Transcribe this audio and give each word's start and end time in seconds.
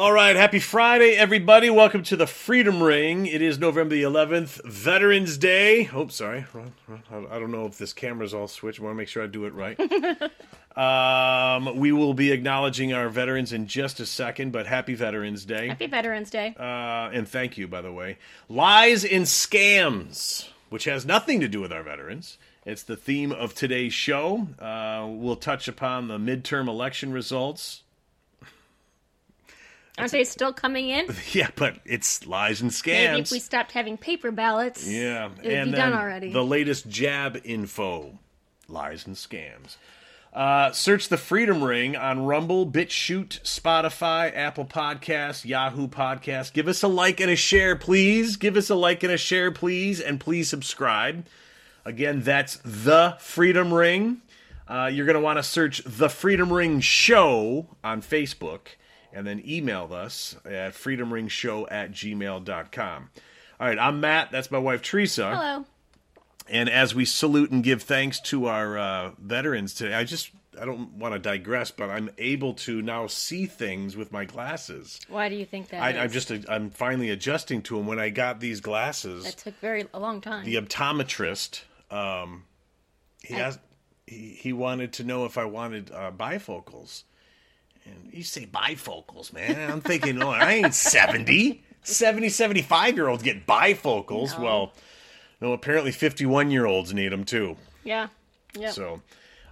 All 0.00 0.12
right, 0.12 0.34
happy 0.34 0.60
Friday, 0.60 1.10
everybody. 1.10 1.68
Welcome 1.68 2.02
to 2.04 2.16
the 2.16 2.26
Freedom 2.26 2.82
Ring. 2.82 3.26
It 3.26 3.42
is 3.42 3.58
November 3.58 3.94
the 3.94 4.02
11th, 4.04 4.64
Veterans 4.64 5.36
Day. 5.36 5.90
Oh, 5.92 6.08
sorry. 6.08 6.46
I 7.10 7.38
don't 7.38 7.50
know 7.50 7.66
if 7.66 7.76
this 7.76 7.92
camera's 7.92 8.32
all 8.32 8.48
switched. 8.48 8.80
I 8.80 8.84
want 8.84 8.94
to 8.94 8.96
make 8.96 9.08
sure 9.08 9.22
I 9.22 9.26
do 9.26 9.44
it 9.44 9.52
right. 9.52 9.78
um, 10.74 11.76
we 11.76 11.92
will 11.92 12.14
be 12.14 12.32
acknowledging 12.32 12.94
our 12.94 13.10
veterans 13.10 13.52
in 13.52 13.66
just 13.66 14.00
a 14.00 14.06
second, 14.06 14.52
but 14.52 14.66
happy 14.66 14.94
Veterans 14.94 15.44
Day. 15.44 15.68
Happy 15.68 15.86
Veterans 15.86 16.30
Day. 16.30 16.54
Uh, 16.58 17.10
and 17.12 17.28
thank 17.28 17.58
you, 17.58 17.68
by 17.68 17.82
the 17.82 17.92
way. 17.92 18.16
Lies 18.48 19.04
and 19.04 19.26
scams, 19.26 20.48
which 20.70 20.84
has 20.84 21.04
nothing 21.04 21.40
to 21.40 21.46
do 21.46 21.60
with 21.60 21.74
our 21.74 21.82
veterans. 21.82 22.38
It's 22.64 22.84
the 22.84 22.96
theme 22.96 23.32
of 23.32 23.54
today's 23.54 23.92
show. 23.92 24.48
Uh, 24.58 25.06
we'll 25.10 25.36
touch 25.36 25.68
upon 25.68 26.08
the 26.08 26.16
midterm 26.16 26.68
election 26.68 27.12
results. 27.12 27.82
Aren't 30.00 30.12
they 30.12 30.24
still 30.24 30.52
coming 30.52 30.88
in? 30.88 31.06
Yeah, 31.32 31.50
but 31.54 31.76
it's 31.84 32.26
lies 32.26 32.60
and 32.60 32.70
scams. 32.70 33.10
Maybe 33.10 33.20
if 33.20 33.30
we 33.30 33.38
stopped 33.38 33.72
having 33.72 33.96
paper 33.96 34.30
ballots, 34.30 34.88
yeah, 34.88 35.26
it 35.26 35.44
would 35.44 35.52
and 35.52 35.70
be 35.70 35.76
done 35.76 35.92
already. 35.92 36.32
The 36.32 36.44
latest 36.44 36.88
jab 36.88 37.40
info, 37.44 38.18
lies 38.68 39.06
and 39.06 39.14
scams. 39.16 39.76
Uh, 40.32 40.70
search 40.70 41.08
the 41.08 41.16
Freedom 41.16 41.62
Ring 41.62 41.96
on 41.96 42.24
Rumble, 42.24 42.64
BitChute, 42.64 43.42
Spotify, 43.42 44.34
Apple 44.36 44.64
Podcasts, 44.64 45.44
Yahoo 45.44 45.88
Podcasts. 45.88 46.52
Give 46.52 46.68
us 46.68 46.82
a 46.84 46.88
like 46.88 47.20
and 47.20 47.30
a 47.30 47.36
share, 47.36 47.74
please. 47.74 48.36
Give 48.36 48.56
us 48.56 48.70
a 48.70 48.76
like 48.76 49.02
and 49.02 49.12
a 49.12 49.18
share, 49.18 49.50
please, 49.50 50.00
and 50.00 50.20
please 50.20 50.48
subscribe. 50.48 51.26
Again, 51.84 52.22
that's 52.22 52.58
the 52.64 53.16
Freedom 53.18 53.74
Ring. 53.74 54.22
Uh, 54.68 54.86
you're 54.86 55.06
going 55.06 55.14
to 55.14 55.20
want 55.20 55.38
to 55.38 55.42
search 55.42 55.82
the 55.84 56.08
Freedom 56.08 56.52
Ring 56.52 56.78
Show 56.78 57.66
on 57.82 58.00
Facebook 58.02 58.68
and 59.12 59.26
then 59.26 59.42
email 59.46 59.92
us 59.92 60.36
at 60.44 60.74
freedomringshow 60.74 61.66
at 61.70 61.92
gmail.com. 61.92 63.10
All 63.60 63.66
right, 63.66 63.78
I'm 63.78 64.00
Matt. 64.00 64.30
That's 64.30 64.50
my 64.50 64.58
wife, 64.58 64.82
Teresa. 64.82 65.34
Hello. 65.36 65.64
And 66.48 66.68
as 66.68 66.94
we 66.94 67.04
salute 67.04 67.50
and 67.50 67.62
give 67.62 67.82
thanks 67.82 68.18
to 68.22 68.46
our 68.46 68.76
uh, 68.78 69.10
veterans 69.18 69.74
today, 69.74 69.94
I 69.94 70.04
just 70.04 70.30
I 70.60 70.64
don't 70.64 70.94
want 70.94 71.14
to 71.14 71.20
digress, 71.20 71.70
but 71.70 71.90
I'm 71.90 72.10
able 72.18 72.54
to 72.54 72.82
now 72.82 73.06
see 73.06 73.46
things 73.46 73.96
with 73.96 74.10
my 74.10 74.24
glasses. 74.24 74.98
Why 75.08 75.28
do 75.28 75.36
you 75.36 75.44
think 75.46 75.68
that? 75.68 75.80
I? 75.82 75.90
I'm 76.02 76.10
just 76.10 76.32
I'm 76.48 76.70
finally 76.70 77.10
adjusting 77.10 77.62
to 77.62 77.76
them. 77.76 77.86
When 77.86 78.00
I 78.00 78.08
got 78.10 78.40
these 78.40 78.60
glasses, 78.60 79.24
That 79.24 79.36
took 79.36 79.60
very 79.60 79.86
a 79.94 80.00
long 80.00 80.20
time. 80.20 80.44
the 80.44 80.56
optometrist, 80.56 81.62
um, 81.90 82.44
he 83.22 83.34
I- 83.36 83.40
asked, 83.40 83.60
he, 84.08 84.30
he 84.40 84.52
wanted 84.52 84.92
to 84.94 85.04
know 85.04 85.24
if 85.26 85.38
I 85.38 85.44
wanted 85.44 85.92
uh, 85.92 86.10
bifocals. 86.10 87.04
And 87.90 88.12
you 88.12 88.22
say 88.22 88.46
bifocals, 88.46 89.32
man. 89.32 89.70
I'm 89.70 89.80
thinking, 89.80 90.22
oh, 90.22 90.30
I 90.30 90.52
ain't 90.54 90.74
70. 90.74 91.62
70, 91.82 92.28
75 92.28 92.94
year 92.96 93.08
olds 93.08 93.22
get 93.22 93.46
bifocals. 93.46 94.36
No. 94.38 94.44
Well, 94.44 94.72
no, 95.40 95.52
apparently 95.52 95.92
51 95.92 96.50
year 96.50 96.66
olds 96.66 96.92
need 96.94 97.10
them 97.12 97.24
too. 97.24 97.56
yeah. 97.84 98.08
Yeah. 98.58 98.70
So 98.72 99.00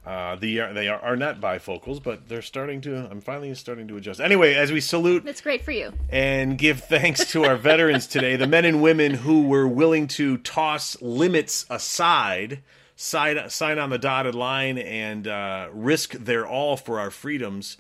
uh, 0.05 0.35
the 0.37 0.57
they 0.75 0.89
are, 0.89 0.99
are 1.01 1.17
not 1.17 1.41
bifocals, 1.41 2.03
but 2.03 2.29
they're 2.29 2.43
starting 2.43 2.81
to. 2.81 2.97
I'm 2.97 3.21
finally 3.21 3.55
starting 3.55 3.87
to 3.89 3.97
adjust. 3.97 4.21
Anyway, 4.21 4.55
as 4.55 4.73
we 4.73 4.81
salute 4.81 5.25
That's 5.25 5.41
great 5.41 5.65
for 5.65 5.71
you. 5.71 5.93
and 6.11 6.59
give 6.59 6.81
thanks 6.81 7.31
to 7.33 7.45
our 7.45 7.57
veterans 7.57 8.07
today, 8.09 8.35
the 8.37 8.49
men 8.49 8.65
and 8.65 8.83
women 8.83 9.15
who 9.15 9.47
were 9.47 9.69
willing 9.69 10.09
to 10.09 10.39
toss 10.39 11.01
limits 11.01 11.65
aside, 11.71 12.63
sign, 12.97 13.49
sign 13.51 13.79
on 13.79 13.91
the 13.91 13.99
dotted 13.99 14.35
line, 14.35 14.79
and 14.79 15.29
uh, 15.29 15.69
risk 15.73 16.13
their 16.15 16.45
all 16.47 16.77
for 16.77 16.99
our 16.99 17.11
freedoms. 17.13 17.77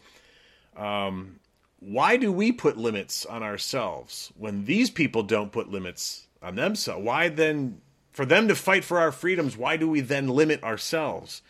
Um, 0.78 1.40
why 1.80 2.16
do 2.16 2.32
we 2.32 2.52
put 2.52 2.76
limits 2.76 3.26
on 3.26 3.42
ourselves 3.42 4.32
when 4.36 4.64
these 4.64 4.90
people 4.90 5.22
don't 5.22 5.52
put 5.52 5.70
limits 5.70 6.26
on 6.42 6.54
themselves? 6.54 7.04
Why 7.04 7.28
then, 7.28 7.80
for 8.12 8.24
them 8.24 8.48
to 8.48 8.54
fight 8.54 8.84
for 8.84 8.98
our 8.98 9.12
freedoms, 9.12 9.56
why 9.56 9.76
do 9.76 9.88
we 9.88 10.00
then 10.00 10.28
limit 10.28 10.62
ourselves? 10.62 11.42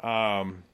Um, 0.00 0.64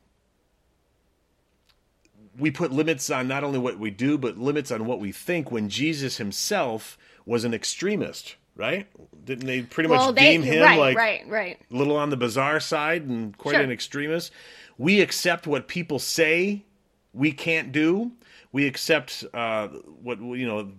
we 2.38 2.50
put 2.50 2.72
limits 2.72 3.10
on 3.10 3.28
not 3.28 3.44
only 3.44 3.58
what 3.58 3.78
we 3.78 3.90
do, 3.90 4.16
but 4.16 4.38
limits 4.38 4.70
on 4.70 4.86
what 4.86 5.00
we 5.00 5.12
think 5.12 5.50
when 5.50 5.68
Jesus 5.68 6.16
himself 6.16 6.96
was 7.26 7.44
an 7.44 7.52
extremist, 7.52 8.36
right? 8.56 8.86
Didn't 9.24 9.46
they 9.46 9.62
pretty 9.62 9.90
well, 9.90 10.06
much 10.06 10.16
they 10.16 10.32
deem 10.32 10.42
him 10.42 10.62
right, 10.62 10.78
like 10.78 10.96
right, 10.96 11.28
right. 11.28 11.60
a 11.70 11.74
little 11.74 11.96
on 11.96 12.10
the 12.10 12.16
bizarre 12.16 12.60
side 12.60 13.02
and 13.02 13.36
quite 13.36 13.54
Sure. 13.54 13.62
an 13.62 13.70
extremist? 13.70 14.32
We 14.78 15.00
accept 15.02 15.46
what 15.46 15.68
people 15.68 15.98
say 15.98 16.64
we 17.12 17.32
can't 17.32 17.72
do. 17.72 18.12
We 18.52 18.66
accept 18.66 19.24
uh, 19.32 19.68
what, 19.68 20.18
you 20.20 20.46
know, 20.46 20.72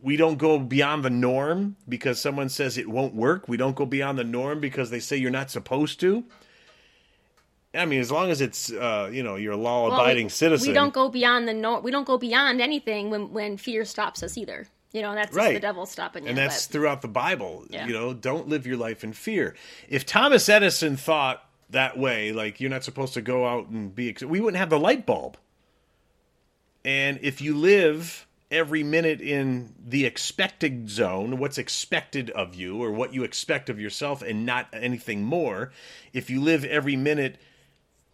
we 0.00 0.16
don't 0.16 0.38
go 0.38 0.58
beyond 0.58 1.04
the 1.04 1.10
norm 1.10 1.76
because 1.88 2.20
someone 2.20 2.48
says 2.48 2.76
it 2.76 2.88
won't 2.88 3.14
work. 3.14 3.48
We 3.48 3.56
don't 3.56 3.76
go 3.76 3.86
beyond 3.86 4.18
the 4.18 4.24
norm 4.24 4.60
because 4.60 4.90
they 4.90 5.00
say 5.00 5.16
you're 5.16 5.30
not 5.30 5.50
supposed 5.50 6.00
to. 6.00 6.24
I 7.74 7.86
mean, 7.86 8.00
as 8.00 8.10
long 8.10 8.30
as 8.30 8.40
it's 8.40 8.70
uh, 8.70 9.08
you 9.10 9.22
know 9.22 9.36
you're 9.36 9.54
a 9.54 9.56
law-abiding 9.56 10.26
we, 10.26 10.30
citizen, 10.30 10.68
We 10.68 10.74
don't 10.74 10.92
go 10.92 11.08
beyond 11.08 11.48
the 11.48 11.54
norm. 11.54 11.82
We 11.82 11.90
don't 11.90 12.06
go 12.06 12.18
beyond 12.18 12.60
anything 12.60 13.08
when 13.08 13.32
when 13.32 13.56
fear 13.56 13.84
stops 13.84 14.22
us 14.22 14.36
either. 14.36 14.66
You 14.92 15.00
know, 15.00 15.14
that's 15.14 15.34
Right. 15.34 15.54
the 15.54 15.60
devil 15.60 15.86
stopping 15.86 16.24
you. 16.24 16.28
and 16.28 16.36
that's 16.36 16.66
but- 16.66 16.72
throughout 16.72 17.00
the 17.00 17.08
Bible. 17.08 17.64
Yeah. 17.70 17.86
You 17.86 17.94
know, 17.94 18.12
don't 18.12 18.48
live 18.48 18.66
your 18.66 18.76
life 18.76 19.02
in 19.02 19.14
fear. 19.14 19.54
If 19.88 20.04
Thomas 20.04 20.50
Edison 20.50 20.98
thought 20.98 21.42
that 21.70 21.98
way, 21.98 22.30
like 22.32 22.60
you're 22.60 22.68
not 22.68 22.84
supposed 22.84 23.14
to 23.14 23.22
go 23.22 23.46
out 23.46 23.68
and 23.68 23.94
be, 23.94 24.14
we 24.22 24.38
wouldn't 24.38 24.58
have 24.58 24.68
the 24.68 24.78
light 24.78 25.06
bulb. 25.06 25.38
And 26.84 27.18
if 27.22 27.40
you 27.40 27.56
live 27.56 28.26
every 28.50 28.82
minute 28.82 29.20
in 29.20 29.74
the 29.82 30.04
expected 30.04 30.90
zone, 30.90 31.38
what's 31.38 31.58
expected 31.58 32.30
of 32.30 32.54
you 32.54 32.82
or 32.82 32.90
what 32.92 33.14
you 33.14 33.24
expect 33.24 33.70
of 33.70 33.80
yourself 33.80 34.22
and 34.22 34.44
not 34.44 34.68
anything 34.72 35.24
more, 35.24 35.72
if 36.12 36.28
you 36.28 36.40
live 36.40 36.64
every 36.64 36.96
minute 36.96 37.38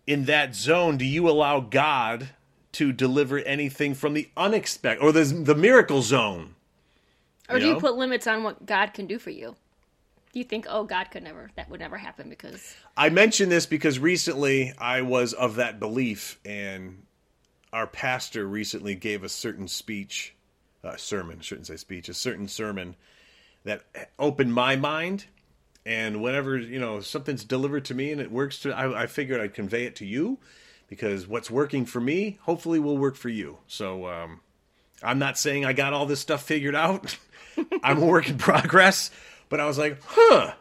in 0.06 0.24
that 0.26 0.54
zone, 0.54 0.96
do 0.96 1.04
you 1.04 1.28
allow 1.28 1.60
God 1.60 2.30
to 2.72 2.92
deliver 2.92 3.38
anything 3.38 3.94
from 3.94 4.14
the 4.14 4.28
unexpected 4.36 5.02
or 5.02 5.12
the, 5.12 5.24
the 5.24 5.54
miracle 5.54 6.02
zone? 6.02 6.54
or 7.48 7.56
you 7.56 7.62
do 7.62 7.68
you 7.68 7.80
put 7.80 7.96
limits 7.96 8.26
on 8.26 8.42
what 8.42 8.64
God 8.66 8.92
can 8.94 9.06
do 9.06 9.18
for 9.18 9.30
you? 9.30 9.56
Do 10.32 10.38
you 10.38 10.44
think, 10.44 10.66
oh, 10.68 10.84
God 10.84 11.04
could 11.10 11.22
never, 11.22 11.50
that 11.56 11.70
would 11.70 11.80
never 11.80 11.96
happen 11.96 12.28
because 12.28 12.74
I 12.96 13.08
mention 13.08 13.48
this 13.48 13.64
because 13.64 13.98
recently 13.98 14.74
I 14.78 15.00
was 15.02 15.32
of 15.32 15.56
that 15.56 15.80
belief, 15.80 16.38
and 16.44 17.02
our 17.72 17.86
pastor 17.86 18.46
recently 18.46 18.94
gave 18.94 19.22
a 19.22 19.28
certain 19.28 19.68
speech, 19.68 20.34
uh, 20.82 20.96
sermon, 20.96 21.40
shouldn't 21.40 21.66
say 21.66 21.76
speech, 21.76 22.08
a 22.08 22.14
certain 22.14 22.48
sermon 22.48 22.96
that 23.64 23.82
opened 24.18 24.54
my 24.54 24.76
mind. 24.76 25.26
And 25.84 26.22
whenever 26.22 26.56
you 26.58 26.78
know 26.78 27.00
something's 27.00 27.44
delivered 27.44 27.84
to 27.86 27.94
me 27.94 28.12
and 28.12 28.20
it 28.20 28.30
works, 28.30 28.60
to 28.60 28.72
I, 28.72 29.02
I 29.02 29.06
figured 29.06 29.40
I'd 29.40 29.54
convey 29.54 29.84
it 29.84 29.96
to 29.96 30.06
you 30.06 30.38
because 30.88 31.26
what's 31.26 31.50
working 31.50 31.84
for 31.84 32.00
me 32.00 32.38
hopefully 32.42 32.78
will 32.78 32.98
work 32.98 33.14
for 33.14 33.28
you. 33.28 33.58
So 33.66 34.06
um, 34.06 34.40
I'm 35.02 35.18
not 35.18 35.38
saying 35.38 35.64
I 35.64 35.72
got 35.72 35.92
all 35.92 36.06
this 36.06 36.20
stuff 36.20 36.42
figured 36.42 36.74
out. 36.74 37.16
I'm 37.82 38.02
a 38.02 38.06
work 38.06 38.28
in 38.28 38.38
progress, 38.38 39.10
but 39.48 39.60
I 39.60 39.66
was 39.66 39.78
like, 39.78 39.98
huh, 40.06 40.52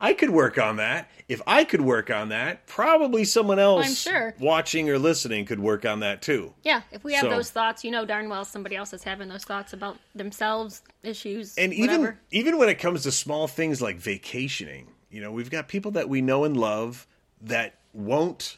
I 0.00 0.14
could 0.14 0.30
work 0.30 0.56
on 0.58 0.76
that. 0.76 1.10
If 1.28 1.42
I 1.46 1.64
could 1.64 1.82
work 1.82 2.10
on 2.10 2.30
that, 2.30 2.66
probably 2.66 3.24
someone 3.24 3.58
else 3.58 3.86
I'm 3.86 3.94
sure. 3.94 4.34
watching 4.40 4.88
or 4.88 4.98
listening 4.98 5.44
could 5.44 5.60
work 5.60 5.84
on 5.84 6.00
that 6.00 6.22
too. 6.22 6.54
yeah, 6.62 6.82
if 6.90 7.04
we 7.04 7.12
have 7.14 7.22
So- 7.24 7.30
those 7.30 7.50
thoughts, 7.50 7.84
you 7.84 7.90
know 7.90 8.04
darn 8.06 8.28
well 8.28 8.44
somebody 8.44 8.76
else 8.76 8.92
is 8.92 9.02
having 9.04 9.28
those 9.28 9.44
thoughts 9.44 9.72
about 9.72 9.98
themselves, 10.14 10.82
issues, 11.02 11.56
And 11.58 11.72
even 11.74 12.16
even 12.30 12.58
when 12.58 12.68
it 12.68 12.78
comes 12.78 13.02
to 13.02 13.12
small 13.12 13.46
things 13.46 13.80
like 13.82 13.96
vacationing, 13.98 14.88
you 15.10 15.20
know, 15.20 15.30
we've 15.32 15.50
got 15.50 15.68
people 15.68 15.90
that 15.92 16.08
we 16.08 16.20
know 16.22 16.44
and 16.44 16.56
love 16.56 17.06
that 17.42 17.74
won't 17.92 18.56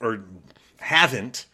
or 0.00 0.24
haven't 0.80 1.46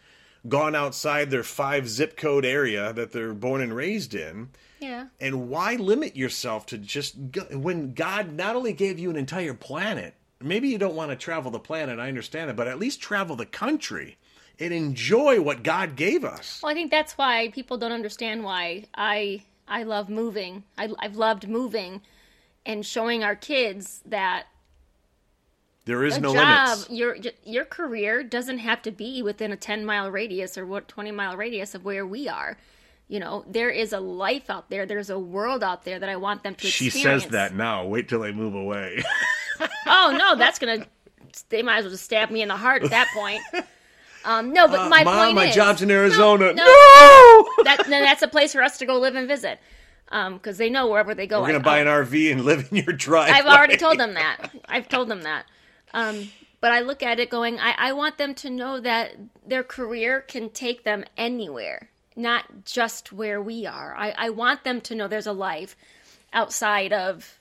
gone 0.49 0.75
outside 0.75 1.31
their 1.31 1.43
five 1.43 1.89
zip 1.89 2.17
code 2.17 2.45
area 2.45 2.93
that 2.93 3.13
they're 3.13 3.35
born 3.35 3.61
and 3.61 3.75
raised 3.75 4.15
in. 4.15 4.49
Yeah. 4.87 5.07
And 5.21 5.49
why 5.49 5.75
limit 5.75 6.17
yourself 6.17 6.67
to 6.67 6.79
just 6.79 7.17
when 7.53 7.93
God 7.95 8.33
not 8.33 8.57
only 8.57 8.73
gave 8.73 8.99
you 8.99 9.11
an 9.11 9.17
entire 9.17 9.55
planet, 9.55 10.15
maybe 10.41 10.69
you 10.69 10.79
don't 10.79 10.95
want 10.95 11.11
to 11.11 11.17
travel 11.17 11.51
the 11.51 11.59
planet, 11.59 11.99
I 11.99 12.09
understand 12.09 12.49
that, 12.51 12.57
but 12.57 12.69
at 12.69 12.79
least 12.79 13.01
travel 13.01 13.35
the 13.37 13.47
country 13.47 14.17
and 14.59 14.73
enjoy 14.73 15.41
what 15.41 15.63
God 15.63 15.97
gave 15.97 16.25
us. 16.25 16.61
Well, 16.63 16.71
I 16.73 16.75
think 16.75 16.91
that's 16.91 17.19
why 17.19 17.49
people 17.49 17.77
don't 17.79 17.93
understand 17.93 18.45
why 18.45 18.85
I 18.95 19.43
I 19.69 19.83
love 19.83 20.09
moving. 20.09 20.63
I, 20.79 20.89
I've 21.01 21.17
loved 21.17 21.49
moving 21.49 22.01
and 22.65 22.87
showing 22.87 23.25
our 23.25 23.35
kids 23.37 24.03
that 24.07 24.45
There 25.85 26.05
is 26.05 26.17
a 26.17 26.21
no 26.21 26.33
job, 26.33 26.69
limits. 26.69 26.91
your 26.91 27.17
your 27.45 27.65
career 27.65 28.23
doesn't 28.23 28.59
have 28.59 28.83
to 28.83 28.91
be 28.93 29.23
within 29.23 29.53
a 29.53 29.57
ten 29.57 29.85
mile 29.85 30.11
radius 30.11 30.57
or 30.57 30.65
what 30.67 30.89
twenty 30.89 31.11
mile 31.11 31.37
radius 31.37 31.75
of 31.75 31.85
where 31.85 32.07
we 32.07 32.29
are. 32.29 32.57
You 33.09 33.21
know, 33.21 33.45
there 33.49 33.71
is 33.71 33.93
a 33.93 34.01
life 34.01 34.51
out 34.51 34.69
there. 34.69 34.85
There's 34.85 35.11
a 35.11 35.19
world 35.19 35.63
out 35.63 35.85
there 35.85 35.99
that 36.01 36.09
I 36.09 36.17
want 36.17 36.43
them 36.43 36.55
to 36.57 36.67
She 36.67 36.87
experience. 36.87 37.23
says 37.25 37.33
that 37.33 37.55
now. 37.55 37.85
Wait 37.87 38.09
till 38.09 38.21
they 38.21 38.33
move 38.33 38.55
away. 38.55 39.03
Oh 39.87 40.15
no, 40.19 40.37
that's 40.37 40.59
gonna. 40.59 40.85
They 41.49 41.63
might 41.63 41.79
as 41.79 41.85
well 41.85 41.93
just 41.93 42.05
stab 42.05 42.31
me 42.31 42.43
in 42.43 42.49
the 42.49 42.57
heart 42.57 42.83
at 42.85 42.91
that 42.91 43.09
point. 43.15 43.41
Um, 44.25 44.53
no, 44.53 44.67
but 44.67 44.91
my 44.91 45.03
Uh, 45.03 45.05
Mom, 45.05 45.25
point 45.27 45.35
my 45.37 45.45
is, 45.47 45.55
job's 45.55 45.83
in 45.83 45.91
Arizona. 45.91 46.47
no. 46.53 46.65
no! 46.65 46.65
that 47.63 47.85
then 47.89 48.03
that's 48.03 48.23
a 48.23 48.27
place 48.29 48.53
for 48.53 48.61
us 48.61 48.77
to 48.79 48.85
go 48.85 48.99
live 48.99 49.15
and 49.15 49.29
visit. 49.29 49.61
Because 50.11 50.59
they 50.59 50.69
know 50.69 50.89
wherever 50.89 51.15
they 51.15 51.29
go. 51.29 51.41
We're 51.43 51.47
gonna 51.53 51.59
I- 51.61 51.63
buy 51.63 51.79
an 51.79 51.87
RV 51.87 52.33
and 52.33 52.45
live 52.45 52.67
in 52.73 52.79
your 52.79 52.93
driveway. 52.93 53.39
I've 53.39 53.47
already 53.47 53.77
told 53.77 53.99
them 54.01 54.15
that. 54.15 54.51
I've 54.69 54.89
told 54.89 55.07
them 55.09 55.23
that. 55.23 55.45
Um, 55.95 56.29
but 56.61 56.73
I 56.73 56.81
look 56.81 57.05
at 57.05 57.21
it 57.21 57.31
going, 57.31 57.61
I, 57.61 57.75
I 57.79 57.93
want 57.93 58.19
them 58.19 58.35
to 58.35 58.51
know 58.51 58.81
that 58.81 59.13
their 59.47 59.63
career 59.63 60.23
can 60.23 60.51
take 60.51 60.83
them 60.83 61.05
anywhere, 61.17 61.91
not 62.17 62.65
just 62.65 63.13
where 63.13 63.41
we 63.41 63.67
are. 63.67 63.95
I, 63.97 64.15
I 64.17 64.31
want 64.31 64.65
them 64.65 64.81
to 64.83 64.95
know 64.95 65.07
there's 65.07 65.27
a 65.27 65.33
life 65.33 65.77
outside 66.33 66.93
of 66.93 67.39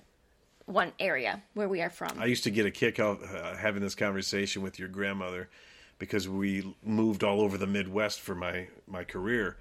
one 0.66 0.92
area 1.00 1.42
where 1.54 1.69
we 1.69 1.81
are 1.81 1.89
from. 1.89 2.19
I 2.19 2.25
used 2.25 2.44
to 2.44 2.51
get 2.51 2.66
a 2.66 2.72
kick 2.72 3.00
out 3.00 3.22
uh, 3.24 3.56
having 3.56 3.81
this 3.81 3.95
conversation 3.95 4.62
with 4.62 4.80
your 4.80 4.88
grandmother 4.88 5.50
because 6.00 6.27
we 6.27 6.75
moved 6.83 7.24
all 7.24 7.42
over 7.42 7.57
the 7.57 7.68
Midwest 7.68 8.19
for 8.19 8.36
my 8.36 8.68
my 8.88 9.04
career. 9.04 9.57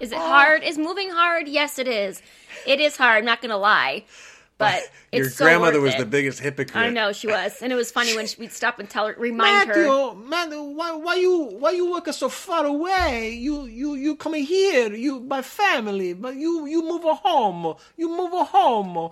Is 0.00 0.10
it 0.12 0.18
hard? 0.18 0.62
Is 0.62 0.76
moving 0.76 1.10
hard? 1.10 1.46
Yes, 1.46 1.78
it 1.78 1.86
is. 1.86 2.20
It 2.66 2.80
is 2.80 2.96
hard. 2.96 3.18
I'm 3.18 3.24
not 3.24 3.40
going 3.40 3.50
to 3.50 3.56
lie. 3.56 4.04
But 4.58 4.82
it's 5.12 5.18
your 5.18 5.30
so 5.30 5.44
grandmother 5.46 5.80
was 5.80 5.94
it. 5.94 5.98
the 5.98 6.06
biggest 6.06 6.38
hypocrite. 6.38 6.76
I 6.76 6.88
know 6.88 7.12
she 7.12 7.26
was, 7.26 7.60
and 7.60 7.72
it 7.72 7.76
was 7.76 7.90
funny 7.90 8.14
when 8.14 8.26
she, 8.28 8.36
we'd 8.38 8.52
stop 8.52 8.78
and 8.78 8.88
tell 8.88 9.08
her, 9.08 9.14
remind 9.18 9.68
her. 9.68 9.74
Matthew, 9.88 10.14
Matthew, 10.28 10.62
why, 10.62 10.92
why 10.92 11.14
you, 11.16 11.40
why 11.58 11.70
you 11.72 11.90
working 11.90 12.12
so 12.12 12.28
far 12.28 12.64
away? 12.64 13.30
You, 13.30 13.64
you, 13.64 13.94
you 13.96 14.14
coming 14.14 14.44
here? 14.44 14.94
You, 14.94 15.18
my 15.20 15.42
family, 15.42 16.12
but 16.12 16.36
you, 16.36 16.66
you 16.66 16.82
move 16.84 17.04
a 17.04 17.14
home. 17.14 17.74
You 17.96 18.08
move 18.16 18.32
a 18.32 18.44
home. 18.44 19.10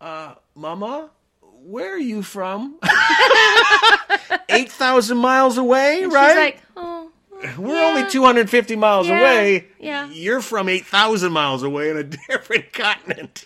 Uh, 0.00 0.34
Mama, 0.56 1.10
where 1.40 1.94
are 1.94 1.98
you 1.98 2.22
from? 2.22 2.78
Eight 4.48 4.72
thousand 4.72 5.18
miles 5.18 5.58
away, 5.58 6.04
right? 6.04 6.28
She's 6.30 6.36
like, 6.36 6.62
oh, 6.76 7.10
We're 7.58 7.74
Yeah. 7.74 7.84
only 7.86 8.10
250 8.10 8.76
miles 8.76 9.06
Yeah, 9.08 9.20
away. 9.20 9.66
yeah. 9.78 10.08
You're 10.10 10.40
from 10.40 10.68
8,000 10.68 11.30
miles 11.32 11.62
away 11.62 11.90
in 11.90 11.96
a 11.96 12.02
different 12.04 12.72
continent. 12.72 13.44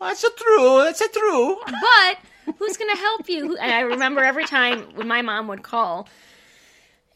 That's 0.00 0.24
a 0.24 0.30
true. 0.30 0.82
That's 0.84 1.00
a 1.00 1.08
true. 1.08 1.56
but 1.66 2.18
who's 2.58 2.76
going 2.76 2.90
to 2.94 3.00
help 3.00 3.28
you? 3.28 3.56
And 3.56 3.72
I 3.72 3.80
remember 3.80 4.22
every 4.22 4.44
time 4.44 4.80
when 4.94 5.08
my 5.08 5.22
mom 5.22 5.48
would 5.48 5.62
call, 5.62 6.08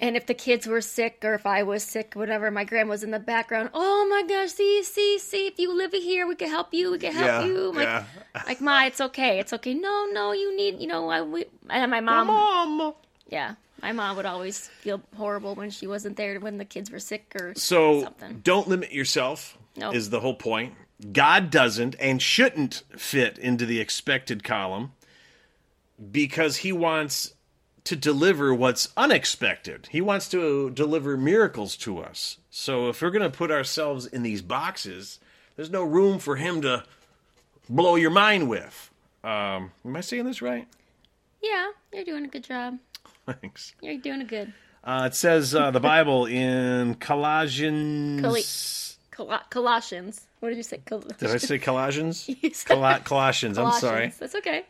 and 0.01 0.17
if 0.17 0.25
the 0.27 0.33
kids 0.35 0.67
were 0.67 0.81
sick 0.81 1.23
or 1.25 1.35
if 1.35 1.45
I 1.45 1.63
was 1.63 1.85
sick, 1.85 2.15
whatever, 2.15 2.51
my 2.51 2.65
grandma 2.65 2.91
was 2.93 3.05
in 3.05 3.11
the 3.11 3.19
background. 3.19 3.69
Oh 3.75 4.07
my 4.09 4.23
gosh, 4.27 4.51
see, 4.53 4.83
see, 4.83 5.19
see, 5.19 5.47
if 5.47 5.59
you 5.59 5.77
live 5.77 5.93
here, 5.93 6.27
we 6.27 6.35
can 6.37 6.49
help 6.49 6.73
you. 6.73 6.91
We 6.93 6.99
can 6.99 7.13
help 7.13 7.27
Yeah, 7.27 7.45
you. 7.45 7.69
I'm 7.69 7.75
like, 7.77 7.85
yeah. 7.87 8.05
like, 8.47 8.61
Ma, 8.63 8.85
it's 8.87 9.01
okay. 9.03 9.39
It's 9.41 9.53
okay. 9.53 9.75
No, 9.75 10.07
no, 10.11 10.33
you 10.33 10.57
need, 10.57 10.81
you 10.81 10.87
know, 10.87 11.11
I, 11.11 11.21
we, 11.21 11.45
and 11.69 11.91
my 11.91 12.01
mom, 12.01 12.29
Mom. 12.29 12.95
yeah, 13.29 13.57
my 13.83 13.93
mom 13.93 14.17
would 14.17 14.25
always 14.25 14.69
feel 14.69 15.03
horrible 15.19 15.55
when 15.55 15.69
she 15.71 15.87
wasn't 15.87 16.17
there 16.17 16.41
when 16.41 16.57
the 16.57 16.65
kids 16.65 16.91
were 16.91 16.99
sick 16.99 17.37
or 17.39 17.53
So 17.57 18.03
something. 18.05 18.41
don't 18.43 18.69
limit 18.69 18.93
yourself, 18.93 19.59
Nope. 19.77 19.95
is 19.95 20.09
the 20.09 20.21
whole 20.21 20.35
point. 20.35 20.73
God 21.13 21.51
doesn't 21.51 21.97
and 21.99 22.21
shouldn't 22.21 22.83
fit 22.97 23.39
into 23.39 23.67
the 23.67 23.81
expected 23.81 24.45
column 24.45 24.93
because 26.11 26.59
he 26.59 26.73
wants 26.73 27.35
to 27.85 27.97
deliver 27.97 28.55
what's 28.55 28.93
unexpected. 28.97 29.89
He 29.91 30.01
wants 30.01 30.29
to 30.31 30.71
deliver 30.71 31.17
miracles 31.17 31.77
to 31.79 31.99
us. 31.99 32.39
So 32.51 32.89
if 32.89 33.01
we're 33.01 33.11
going 33.11 33.31
to 33.31 33.37
put 33.37 33.51
ourselves 33.51 34.07
in 34.07 34.23
these 34.23 34.43
boxes, 34.43 35.19
there's 35.57 35.71
no 35.71 35.83
room 35.85 36.19
for 36.19 36.37
him 36.37 36.61
to 36.63 36.85
blow 37.69 37.97
your 37.97 38.11
mind 38.11 38.49
with. 38.49 38.91
Um, 39.25 39.73
am 39.85 39.97
I 39.97 40.01
saying 40.01 40.25
this 40.25 40.43
right? 40.43 40.67
Yeah, 41.43 41.71
you're 41.93 42.05
doing 42.05 42.25
a 42.25 42.29
good 42.29 42.45
job. 42.45 42.79
Thanks. 43.41 43.75
You're 43.81 43.99
doing 43.99 44.21
a 44.21 44.25
good. 44.25 44.53
Uh, 44.83 45.05
it 45.07 45.15
says 45.15 45.55
uh, 45.55 45.71
the 45.71 45.81
Bible 45.81 46.27
in 46.27 46.95
Colossians. 46.95 48.23
Col- 48.23 48.90
Colossians. 49.51 50.27
What 50.41 50.49
did 50.51 50.57
you 50.59 50.63
say? 50.63 50.79
Col- 50.85 51.01
Did 51.01 51.31
I 51.31 51.37
say 51.39 51.59
Colossians? 51.59 52.29
Col- 52.67 52.99
Colossians. 53.01 53.59
I'm 53.59 53.73
sorry. 53.73 54.13
That's 54.19 54.35
okay. 54.37 54.65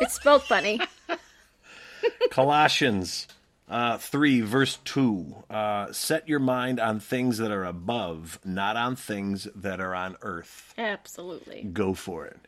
It's 0.00 0.14
spelled 0.14 0.42
funny. 0.44 0.80
Colossians 2.30 3.26
uh, 3.68 3.98
3, 3.98 4.40
verse 4.42 4.78
2. 4.84 5.34
Uh, 5.50 5.92
Set 5.92 6.28
your 6.28 6.38
mind 6.40 6.80
on 6.80 7.00
things 7.00 7.38
that 7.38 7.50
are 7.50 7.64
above, 7.64 8.38
not 8.44 8.76
on 8.76 8.96
things 8.96 9.48
that 9.54 9.80
are 9.80 9.94
on 9.94 10.16
earth. 10.22 10.72
Absolutely. 10.78 11.62
Go 11.64 11.94
for 11.94 12.26
it. 12.26 12.38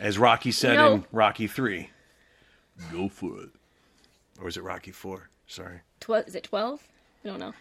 As 0.00 0.18
Rocky 0.18 0.52
said 0.52 0.76
No. 0.76 0.94
in 0.94 1.04
Rocky 1.12 1.46
3. 1.46 1.90
Go 2.92 3.08
for 3.08 3.40
it. 3.42 3.50
Or 4.40 4.48
is 4.48 4.56
it 4.56 4.62
Rocky 4.62 4.92
4? 4.92 5.28
Sorry. 5.48 5.80
Tw- 6.00 6.10
is 6.26 6.34
it 6.34 6.44
12? 6.44 6.80
I 7.24 7.28
don't 7.28 7.40
know. 7.40 7.52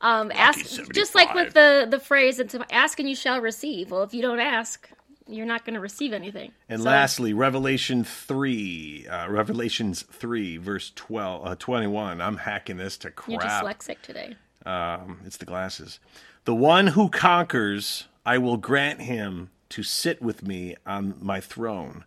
Um, 0.00 0.32
ask 0.34 0.58
just 0.92 1.14
like 1.14 1.34
with 1.34 1.54
the 1.54 1.86
the 1.88 2.00
phrase 2.00 2.38
it's 2.38 2.54
ask 2.70 2.98
and 2.98 3.08
you 3.08 3.16
shall 3.16 3.40
receive. 3.40 3.90
Well, 3.90 4.02
if 4.02 4.12
you 4.12 4.22
don't 4.22 4.40
ask, 4.40 4.90
you're 5.26 5.46
not 5.46 5.64
going 5.64 5.74
to 5.74 5.80
receive 5.80 6.12
anything. 6.12 6.52
And 6.68 6.82
So, 6.82 6.88
lastly, 6.88 7.32
Revelation 7.32 8.04
3, 8.04 9.06
uh, 9.08 9.30
Revelations 9.30 10.02
3, 10.02 10.58
verse 10.58 10.92
12, 10.94 11.46
uh, 11.46 11.54
21. 11.56 12.20
I'm 12.20 12.36
hacking 12.38 12.76
this 12.76 12.96
to 12.98 13.10
crap. 13.10 13.30
you're 13.30 13.40
dyslexic 13.40 14.02
today. 14.02 14.36
Um, 14.66 15.20
it's 15.24 15.36
the 15.36 15.46
glasses. 15.46 16.00
The 16.44 16.54
one 16.54 16.88
who 16.88 17.08
conquers, 17.08 18.08
I 18.26 18.38
will 18.38 18.56
grant 18.58 19.02
him 19.02 19.50
to 19.70 19.82
sit 19.82 20.20
with 20.20 20.46
me 20.46 20.76
on 20.86 21.14
my 21.20 21.40
throne, 21.40 22.04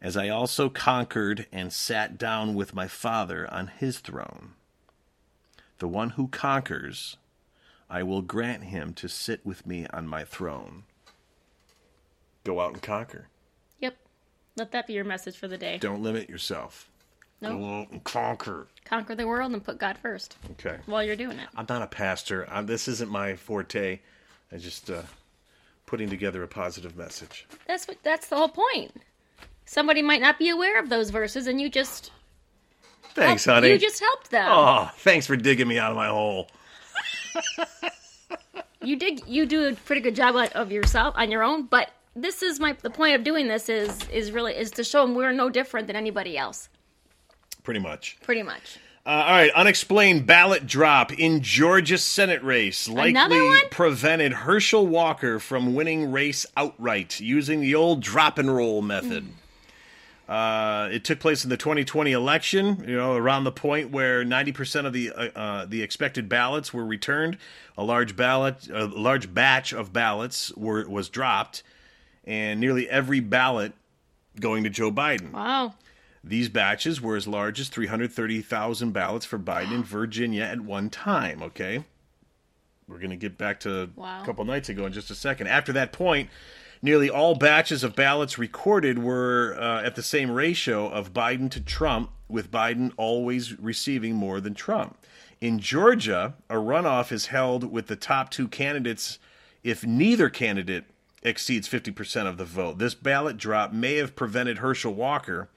as 0.00 0.16
I 0.16 0.28
also 0.28 0.68
conquered 0.68 1.46
and 1.52 1.72
sat 1.72 2.16
down 2.18 2.54
with 2.54 2.74
my 2.74 2.86
Father 2.86 3.52
on 3.52 3.68
his 3.68 3.98
throne. 3.98 4.54
The 5.82 5.88
one 5.88 6.10
who 6.10 6.28
conquers, 6.28 7.16
I 7.90 8.04
will 8.04 8.22
grant 8.22 8.62
him 8.62 8.94
to 8.94 9.08
sit 9.08 9.44
with 9.44 9.66
me 9.66 9.88
on 9.92 10.06
my 10.06 10.22
throne. 10.22 10.84
Go 12.44 12.60
out 12.60 12.74
and 12.74 12.80
conquer. 12.80 13.26
Yep. 13.80 13.96
Let 14.54 14.70
that 14.70 14.86
be 14.86 14.92
your 14.92 15.02
message 15.02 15.36
for 15.36 15.48
the 15.48 15.58
day. 15.58 15.78
Don't 15.78 16.00
limit 16.00 16.30
yourself. 16.30 16.88
No. 17.40 17.58
Go 17.58 17.64
out 17.64 17.90
and 17.90 18.04
conquer. 18.04 18.68
Conquer 18.84 19.16
the 19.16 19.26
world 19.26 19.52
and 19.54 19.64
put 19.64 19.78
God 19.78 19.98
first 19.98 20.36
Okay. 20.52 20.78
while 20.86 21.02
you're 21.02 21.16
doing 21.16 21.40
it. 21.40 21.48
I'm 21.56 21.66
not 21.68 21.82
a 21.82 21.88
pastor. 21.88 22.46
i 22.48 22.62
this 22.62 22.86
isn't 22.86 23.10
my 23.10 23.34
forte. 23.34 23.98
I'm 24.52 24.60
just 24.60 24.88
uh, 24.88 25.02
putting 25.86 26.08
together 26.08 26.44
a 26.44 26.48
positive 26.48 26.96
message. 26.96 27.48
That's 27.66 27.88
what. 27.88 27.96
That's 28.04 28.28
the 28.28 28.36
whole 28.36 28.50
point. 28.50 28.92
Somebody 29.64 30.00
might 30.00 30.20
not 30.20 30.38
be 30.38 30.48
aware 30.48 30.78
of 30.78 30.90
those 30.90 31.10
verses, 31.10 31.48
and 31.48 31.60
you 31.60 31.68
just 31.68 32.12
Thanks, 33.14 33.44
honey. 33.44 33.70
You 33.70 33.78
just 33.78 34.00
helped 34.00 34.30
them. 34.30 34.48
oh, 34.50 34.90
thanks 34.98 35.26
for 35.26 35.36
digging 35.36 35.68
me 35.68 35.78
out 35.78 35.90
of 35.90 35.96
my 35.96 36.08
hole. 36.08 36.48
you 38.82 38.96
did 38.96 39.22
you 39.26 39.46
do 39.46 39.68
a 39.68 39.74
pretty 39.74 40.00
good 40.00 40.14
job 40.16 40.34
of 40.54 40.72
yourself 40.72 41.14
on 41.16 41.30
your 41.30 41.42
own 41.42 41.64
but 41.64 41.90
this 42.14 42.42
is 42.42 42.60
my 42.60 42.76
the 42.82 42.90
point 42.90 43.14
of 43.14 43.24
doing 43.24 43.48
this 43.48 43.68
is 43.68 44.06
is 44.08 44.32
really 44.32 44.52
is 44.52 44.70
to 44.72 44.84
show 44.84 45.06
them 45.06 45.14
we're 45.14 45.32
no 45.32 45.48
different 45.48 45.86
than 45.86 45.96
anybody 45.96 46.36
else 46.36 46.68
Pretty 47.62 47.80
much. 47.80 48.18
pretty 48.22 48.42
much 48.42 48.78
Uh, 49.06 49.10
all 49.10 49.30
right, 49.32 49.50
unexplained 49.52 50.26
ballot 50.26 50.66
drop 50.66 51.12
in 51.12 51.40
Georgia 51.42 51.96
Senate 51.96 52.42
race 52.42 52.88
likely 52.88 53.38
prevented 53.70 54.32
Herschel 54.32 54.86
Walker 54.86 55.38
from 55.38 55.74
winning 55.74 56.12
race 56.12 56.44
outright 56.56 57.18
using 57.20 57.60
the 57.60 57.74
old 57.74 58.00
drop 58.02 58.38
and 58.38 58.54
roll 58.54 58.82
method. 58.82 59.28
Uh, 60.32 60.88
it 60.90 61.04
took 61.04 61.20
place 61.20 61.44
in 61.44 61.50
the 61.50 61.58
2020 61.58 62.10
election, 62.12 62.82
you 62.88 62.96
know, 62.96 63.14
around 63.14 63.44
the 63.44 63.52
point 63.52 63.90
where 63.90 64.24
90% 64.24 64.86
of 64.86 64.94
the 64.94 65.10
uh, 65.10 65.28
uh, 65.38 65.66
the 65.66 65.82
expected 65.82 66.26
ballots 66.26 66.72
were 66.72 66.86
returned. 66.86 67.36
A 67.76 67.84
large 67.84 68.16
ballot, 68.16 68.66
a 68.72 68.86
large 68.86 69.34
batch 69.34 69.74
of 69.74 69.92
ballots 69.92 70.50
were 70.56 70.88
was 70.88 71.10
dropped, 71.10 71.62
and 72.24 72.60
nearly 72.60 72.88
every 72.88 73.20
ballot 73.20 73.74
going 74.40 74.64
to 74.64 74.70
Joe 74.70 74.90
Biden. 74.90 75.32
wow 75.32 75.74
These 76.24 76.48
batches 76.48 76.98
were 77.02 77.16
as 77.16 77.28
large 77.28 77.60
as 77.60 77.68
330,000 77.68 78.92
ballots 78.92 79.26
for 79.26 79.38
Biden 79.38 79.72
in 79.72 79.82
Virginia 79.98 80.44
at 80.44 80.62
one 80.62 80.88
time, 80.88 81.42
okay? 81.42 81.84
We're 82.88 82.98
going 82.98 83.10
to 83.10 83.16
get 83.16 83.36
back 83.36 83.60
to 83.60 83.90
Wow. 83.96 84.22
a 84.22 84.24
couple 84.24 84.46
nights 84.46 84.70
ago 84.70 84.86
in 84.86 84.94
just 84.94 85.10
a 85.10 85.14
second. 85.14 85.48
After 85.48 85.74
that 85.74 85.92
point, 85.92 86.30
nearly 86.82 87.08
all 87.08 87.36
batches 87.36 87.84
of 87.84 87.94
ballots 87.94 88.36
recorded 88.36 88.98
were 88.98 89.56
uh, 89.58 89.82
at 89.82 89.94
the 89.94 90.02
same 90.02 90.30
ratio 90.30 90.88
of 90.88 91.12
Biden 91.12 91.50
to 91.52 91.60
Trump, 91.60 92.10
with 92.28 92.50
Biden 92.50 92.92
always 92.96 93.58
receiving 93.58 94.16
more 94.16 94.40
than 94.40 94.54
Trump. 94.54 94.98
In 95.40 95.58
Georgia, 95.58 96.34
a 96.48 96.54
runoff 96.54 97.12
is 97.12 97.26
held 97.26 97.70
with 97.70 97.86
the 97.86 97.96
top 97.96 98.30
two 98.30 98.48
candidates 98.48 99.18
if 99.62 99.86
neither 99.86 100.28
candidate 100.28 100.84
exceeds 101.22 101.68
50% 101.68 102.26
of 102.26 102.36
the 102.36 102.44
vote. 102.44 102.78
This 102.78 102.94
ballot 102.94 103.36
drop 103.36 103.72
may 103.72 103.96
have 103.96 104.16
prevented 104.16 104.58
Herschel 104.58 104.94
Walker 104.94 105.48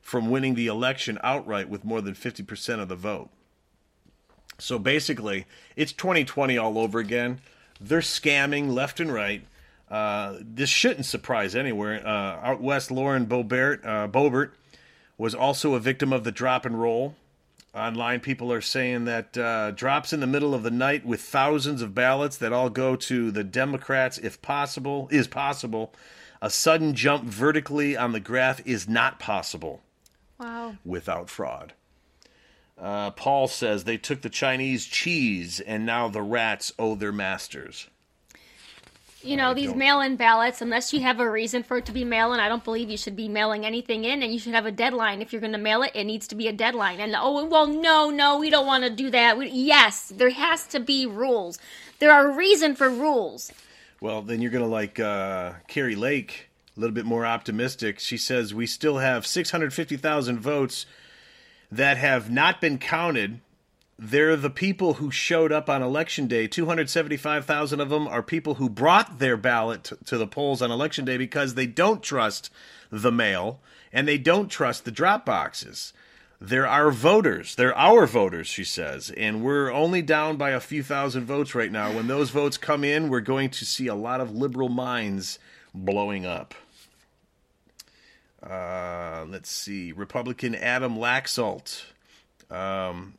from 0.00 0.30
winning 0.30 0.54
the 0.54 0.66
election 0.66 1.18
outright 1.22 1.68
with 1.68 1.84
more 1.84 2.00
than 2.00 2.14
50% 2.14 2.80
of 2.80 2.88
the 2.88 2.96
vote. 2.96 3.30
So 4.58 4.78
basically, 4.78 5.46
it's 5.76 5.92
2020 5.92 6.58
all 6.58 6.78
over 6.78 6.98
again. 6.98 7.40
They're 7.80 8.00
scamming 8.00 8.72
left 8.72 9.00
and 9.00 9.12
right. 9.12 9.44
Uh, 9.92 10.38
this 10.40 10.70
shouldn't 10.70 11.04
surprise 11.04 11.54
anywhere. 11.54 12.00
Uh, 12.06 12.40
out 12.42 12.62
west, 12.62 12.90
Lauren 12.90 13.26
Boebert, 13.26 13.84
uh, 13.84 14.08
Boebert 14.08 14.52
was 15.18 15.34
also 15.34 15.74
a 15.74 15.80
victim 15.80 16.14
of 16.14 16.24
the 16.24 16.32
drop 16.32 16.64
and 16.64 16.80
roll. 16.80 17.14
Online, 17.74 18.18
people 18.18 18.50
are 18.50 18.62
saying 18.62 19.04
that 19.04 19.36
uh, 19.36 19.70
drops 19.72 20.12
in 20.14 20.20
the 20.20 20.26
middle 20.26 20.54
of 20.54 20.62
the 20.62 20.70
night 20.70 21.04
with 21.04 21.20
thousands 21.20 21.82
of 21.82 21.94
ballots 21.94 22.38
that 22.38 22.52
all 22.54 22.70
go 22.70 22.96
to 22.96 23.30
the 23.30 23.44
Democrats, 23.44 24.16
if 24.16 24.40
possible, 24.40 25.08
is 25.10 25.26
possible. 25.28 25.92
A 26.40 26.48
sudden 26.48 26.94
jump 26.94 27.24
vertically 27.24 27.94
on 27.94 28.12
the 28.12 28.20
graph 28.20 28.66
is 28.66 28.88
not 28.88 29.18
possible 29.18 29.82
Wow. 30.38 30.76
without 30.84 31.28
fraud. 31.28 31.74
Uh, 32.78 33.10
Paul 33.10 33.46
says 33.46 33.84
they 33.84 33.98
took 33.98 34.22
the 34.22 34.30
Chinese 34.30 34.86
cheese 34.86 35.60
and 35.60 35.84
now 35.86 36.08
the 36.08 36.22
rats 36.22 36.72
owe 36.78 36.94
their 36.94 37.12
masters. 37.12 37.88
You 39.24 39.36
know, 39.36 39.50
I 39.50 39.54
these 39.54 39.68
don't- 39.68 39.78
mail 39.78 40.00
in 40.00 40.16
ballots, 40.16 40.60
unless 40.60 40.92
you 40.92 41.00
have 41.00 41.20
a 41.20 41.30
reason 41.30 41.62
for 41.62 41.78
it 41.78 41.86
to 41.86 41.92
be 41.92 42.04
mail 42.04 42.32
in, 42.32 42.40
I 42.40 42.48
don't 42.48 42.64
believe 42.64 42.90
you 42.90 42.96
should 42.96 43.14
be 43.16 43.28
mailing 43.28 43.64
anything 43.64 44.04
in, 44.04 44.22
and 44.22 44.32
you 44.32 44.38
should 44.38 44.54
have 44.54 44.66
a 44.66 44.72
deadline. 44.72 45.22
If 45.22 45.32
you're 45.32 45.40
going 45.40 45.52
to 45.52 45.58
mail 45.58 45.82
it, 45.82 45.92
it 45.94 46.04
needs 46.04 46.26
to 46.28 46.34
be 46.34 46.48
a 46.48 46.52
deadline. 46.52 46.98
And 47.00 47.14
oh, 47.16 47.44
well, 47.44 47.66
no, 47.66 48.10
no, 48.10 48.38
we 48.38 48.50
don't 48.50 48.66
want 48.66 48.84
to 48.84 48.90
do 48.90 49.10
that. 49.10 49.38
We, 49.38 49.48
yes, 49.48 50.12
there 50.14 50.30
has 50.30 50.66
to 50.68 50.80
be 50.80 51.06
rules. 51.06 51.58
There 52.00 52.10
are 52.12 52.28
a 52.30 52.34
reason 52.34 52.74
for 52.74 52.90
rules. 52.90 53.52
Well, 54.00 54.22
then 54.22 54.42
you're 54.42 54.50
going 54.50 54.64
to 54.64 54.70
like 54.70 54.98
uh, 54.98 55.52
Kari 55.68 55.94
Lake, 55.94 56.48
a 56.76 56.80
little 56.80 56.94
bit 56.94 57.04
more 57.04 57.24
optimistic. 57.24 58.00
She 58.00 58.16
says 58.16 58.52
we 58.52 58.66
still 58.66 58.98
have 58.98 59.26
650,000 59.26 60.40
votes 60.40 60.86
that 61.70 61.96
have 61.96 62.28
not 62.30 62.60
been 62.60 62.78
counted. 62.78 63.40
They're 63.98 64.36
the 64.36 64.50
people 64.50 64.94
who 64.94 65.10
showed 65.10 65.52
up 65.52 65.68
on 65.68 65.82
election 65.82 66.26
day. 66.26 66.46
275,000 66.46 67.80
of 67.80 67.88
them 67.90 68.08
are 68.08 68.22
people 68.22 68.54
who 68.54 68.68
brought 68.68 69.18
their 69.18 69.36
ballot 69.36 69.92
to 70.06 70.18
the 70.18 70.26
polls 70.26 70.62
on 70.62 70.70
election 70.70 71.04
day 71.04 71.16
because 71.16 71.54
they 71.54 71.66
don't 71.66 72.02
trust 72.02 72.50
the 72.90 73.12
mail 73.12 73.60
and 73.92 74.08
they 74.08 74.18
don't 74.18 74.48
trust 74.48 74.84
the 74.84 74.90
drop 74.90 75.24
boxes. 75.24 75.92
They're 76.40 76.66
our 76.66 76.90
voters. 76.90 77.54
They're 77.54 77.76
our 77.76 78.04
voters, 78.04 78.48
she 78.48 78.64
says. 78.64 79.10
And 79.16 79.44
we're 79.44 79.70
only 79.70 80.02
down 80.02 80.36
by 80.36 80.50
a 80.50 80.58
few 80.58 80.82
thousand 80.82 81.24
votes 81.24 81.54
right 81.54 81.70
now. 81.70 81.92
When 81.92 82.08
those 82.08 82.30
votes 82.30 82.56
come 82.56 82.82
in, 82.82 83.08
we're 83.08 83.20
going 83.20 83.50
to 83.50 83.64
see 83.64 83.86
a 83.86 83.94
lot 83.94 84.20
of 84.20 84.34
liberal 84.34 84.68
minds 84.68 85.38
blowing 85.72 86.26
up. 86.26 86.54
Uh, 88.42 89.24
let's 89.28 89.50
see. 89.50 89.92
Republican 89.92 90.56
Adam 90.56 90.96
Laxalt, 90.96 91.84
um, 92.50 93.14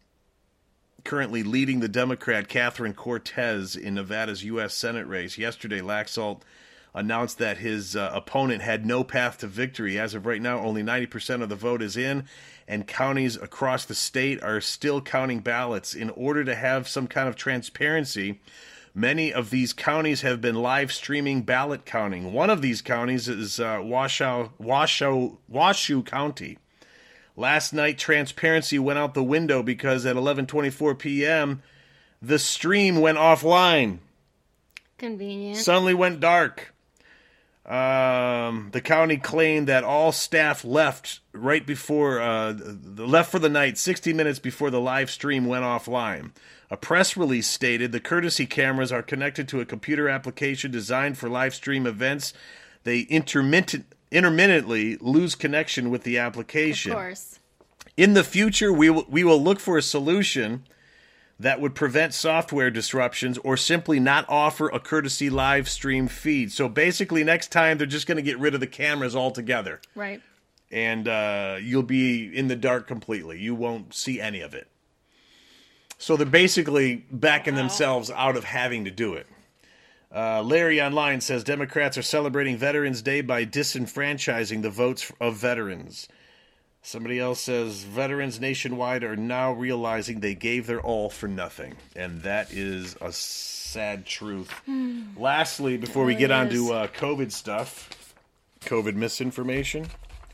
currently 1.03 1.43
leading 1.43 1.79
the 1.79 1.87
Democrat 1.87 2.47
Catherine 2.47 2.93
Cortez 2.93 3.75
in 3.75 3.95
Nevada's 3.95 4.43
U.S. 4.43 4.73
Senate 4.73 5.07
race. 5.07 5.37
Yesterday, 5.37 5.81
Laxalt 5.81 6.41
announced 6.95 7.39
that 7.39 7.57
his 7.57 7.95
uh, 7.95 8.11
opponent 8.13 8.61
had 8.61 8.85
no 8.85 9.03
path 9.03 9.39
to 9.39 9.47
victory. 9.47 9.99
As 9.99 10.13
of 10.13 10.25
right 10.25 10.41
now, 10.41 10.59
only 10.59 10.83
90% 10.83 11.41
of 11.41 11.49
the 11.49 11.55
vote 11.55 11.81
is 11.81 11.97
in, 11.97 12.25
and 12.67 12.87
counties 12.87 13.35
across 13.35 13.85
the 13.85 13.95
state 13.95 14.41
are 14.43 14.61
still 14.61 15.01
counting 15.01 15.39
ballots. 15.39 15.93
In 15.93 16.09
order 16.11 16.43
to 16.43 16.55
have 16.55 16.87
some 16.87 17.07
kind 17.07 17.27
of 17.27 17.35
transparency, 17.35 18.39
many 18.93 19.33
of 19.33 19.49
these 19.49 19.73
counties 19.73 20.21
have 20.21 20.39
been 20.39 20.55
live 20.55 20.91
streaming 20.91 21.41
ballot 21.41 21.85
counting. 21.85 22.31
One 22.31 22.49
of 22.49 22.61
these 22.61 22.81
counties 22.81 23.27
is 23.27 23.59
uh, 23.59 23.81
Washoe, 23.83 24.51
Washoe, 24.59 25.39
Washoe 25.47 26.03
County. 26.03 26.59
Last 27.35 27.73
night, 27.73 27.97
transparency 27.97 28.77
went 28.77 28.99
out 28.99 29.13
the 29.13 29.23
window 29.23 29.63
because 29.63 30.05
at 30.05 30.15
11:24 30.15 30.97
p.m., 30.99 31.63
the 32.21 32.39
stream 32.39 33.01
went 33.01 33.17
offline 33.17 33.99
Convenient. 34.97 35.57
suddenly 35.57 35.93
went 35.93 36.19
dark. 36.19 36.73
Um, 37.65 38.69
the 38.73 38.81
county 38.81 39.15
claimed 39.17 39.67
that 39.67 39.85
all 39.85 40.11
staff 40.11 40.65
left 40.65 41.21
right 41.31 41.65
before 41.65 42.19
uh, 42.19 42.53
left 42.97 43.31
for 43.31 43.39
the 43.39 43.49
night, 43.49 43.77
60 43.77 44.11
minutes 44.11 44.37
before 44.37 44.69
the 44.69 44.81
live 44.81 45.09
stream 45.09 45.45
went 45.45 45.63
offline. 45.63 46.31
A 46.69 46.75
press 46.75 47.15
release 47.15 47.47
stated 47.47 47.91
the 47.91 48.01
courtesy 48.01 48.45
cameras 48.45 48.91
are 48.91 49.01
connected 49.01 49.47
to 49.47 49.61
a 49.61 49.65
computer 49.65 50.09
application 50.09 50.71
designed 50.71 51.17
for 51.17 51.29
live 51.29 51.55
stream 51.55 51.87
events. 51.87 52.33
They 52.83 53.01
intermittent 53.01 53.85
intermittently 54.13 54.97
lose 55.01 55.35
connection 55.35 55.89
with 55.89 56.03
the 56.03 56.17
application. 56.17 56.91
of 56.91 56.97
course. 56.97 57.39
In 57.97 58.13
the 58.13 58.23
future, 58.23 58.71
we 58.73 58.89
will, 58.89 59.05
we 59.09 59.23
will 59.23 59.41
look 59.41 59.59
for 59.59 59.77
a 59.77 59.81
solution 59.81 60.63
that 61.39 61.59
would 61.59 61.75
prevent 61.75 62.13
software 62.13 62.69
disruptions 62.71 63.37
or 63.39 63.57
simply 63.57 63.99
not 63.99 64.25
offer 64.29 64.69
a 64.69 64.79
courtesy 64.79 65.29
live 65.29 65.67
stream 65.67 66.07
feed. 66.07 66.51
So 66.51 66.69
basically, 66.69 67.23
next 67.23 67.51
time 67.51 67.77
they're 67.77 67.87
just 67.87 68.07
going 68.07 68.17
to 68.17 68.21
get 68.23 68.39
rid 68.39 68.53
of 68.53 68.59
the 68.59 68.67
cameras 68.67 69.15
altogether, 69.15 69.81
Right. 69.95 70.21
and 70.71 71.07
uh, 71.07 71.57
you'll 71.61 71.83
be 71.83 72.35
in 72.35 72.47
the 72.47 72.55
dark 72.55 72.87
completely. 72.87 73.39
You 73.39 73.55
won't 73.55 73.93
see 73.93 74.21
any 74.21 74.41
of 74.41 74.53
it. 74.53 74.67
So 75.97 76.17
they're 76.17 76.25
basically 76.25 77.05
backing 77.11 77.55
themselves 77.55 78.09
out 78.11 78.35
of 78.35 78.43
having 78.43 78.85
to 78.85 78.91
do 78.91 79.13
it. 79.13 79.27
Uh, 80.13 80.43
Larry 80.43 80.79
Online 80.81 81.21
says 81.21 81.43
Democrats 81.43 81.97
are 81.97 82.03
celebrating 82.03 82.55
Veterans 82.55 83.01
Day 83.01 83.21
by 83.21 83.45
disenfranchising 83.45 84.61
the 84.61 84.69
votes 84.69 85.11
of 85.19 85.35
veterans. 85.37 86.07
Somebody 86.83 87.17
else 87.17 87.39
says 87.39 87.83
veterans 87.83 88.39
nationwide 88.39 89.03
are 89.03 89.15
now 89.15 89.53
realizing 89.53 90.19
they 90.19 90.35
gave 90.35 90.67
their 90.67 90.81
all 90.81 91.09
for 91.09 91.27
nothing. 91.27 91.75
And 91.95 92.21
that 92.23 92.51
is 92.51 92.97
a 93.01 93.11
sad 93.11 94.05
truth. 94.05 94.51
Lastly, 95.17 95.77
before 95.77 96.03
we 96.03 96.13
get 96.13 96.29
on 96.29 96.49
to 96.49 96.73
uh, 96.73 96.87
COVID 96.87 97.31
stuff, 97.31 98.13
COVID 98.65 98.95
misinformation. 98.95 99.87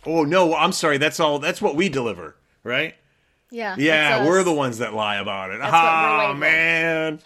Oh, 0.05 0.24
no, 0.24 0.55
I'm 0.55 0.71
sorry. 0.71 0.98
That's 0.98 1.19
all. 1.19 1.38
That's 1.39 1.62
what 1.62 1.75
we 1.75 1.88
deliver, 1.88 2.36
right? 2.63 2.95
Yeah. 3.51 3.75
Yeah, 3.77 4.25
we're 4.25 4.43
the 4.43 4.53
ones 4.53 4.79
that 4.79 4.93
lie 4.93 5.17
about 5.17 5.51
it. 5.51 5.59
That's 5.59 5.74
oh 5.74 6.33
man. 6.33 7.19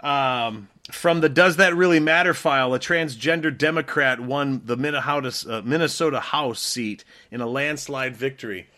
Um, 0.00 0.68
from 0.90 1.20
the 1.20 1.28
"Does 1.28 1.56
That 1.56 1.76
Really 1.76 2.00
Matter" 2.00 2.34
file, 2.34 2.74
a 2.74 2.78
transgender 2.78 3.56
Democrat 3.56 4.18
won 4.20 4.62
the 4.64 4.76
Minnesota, 4.76 6.16
uh, 6.18 6.20
House 6.20 6.60
seat 6.60 7.04
in 7.30 7.40
a 7.40 7.46
landslide 7.46 8.16
victory. 8.16 8.68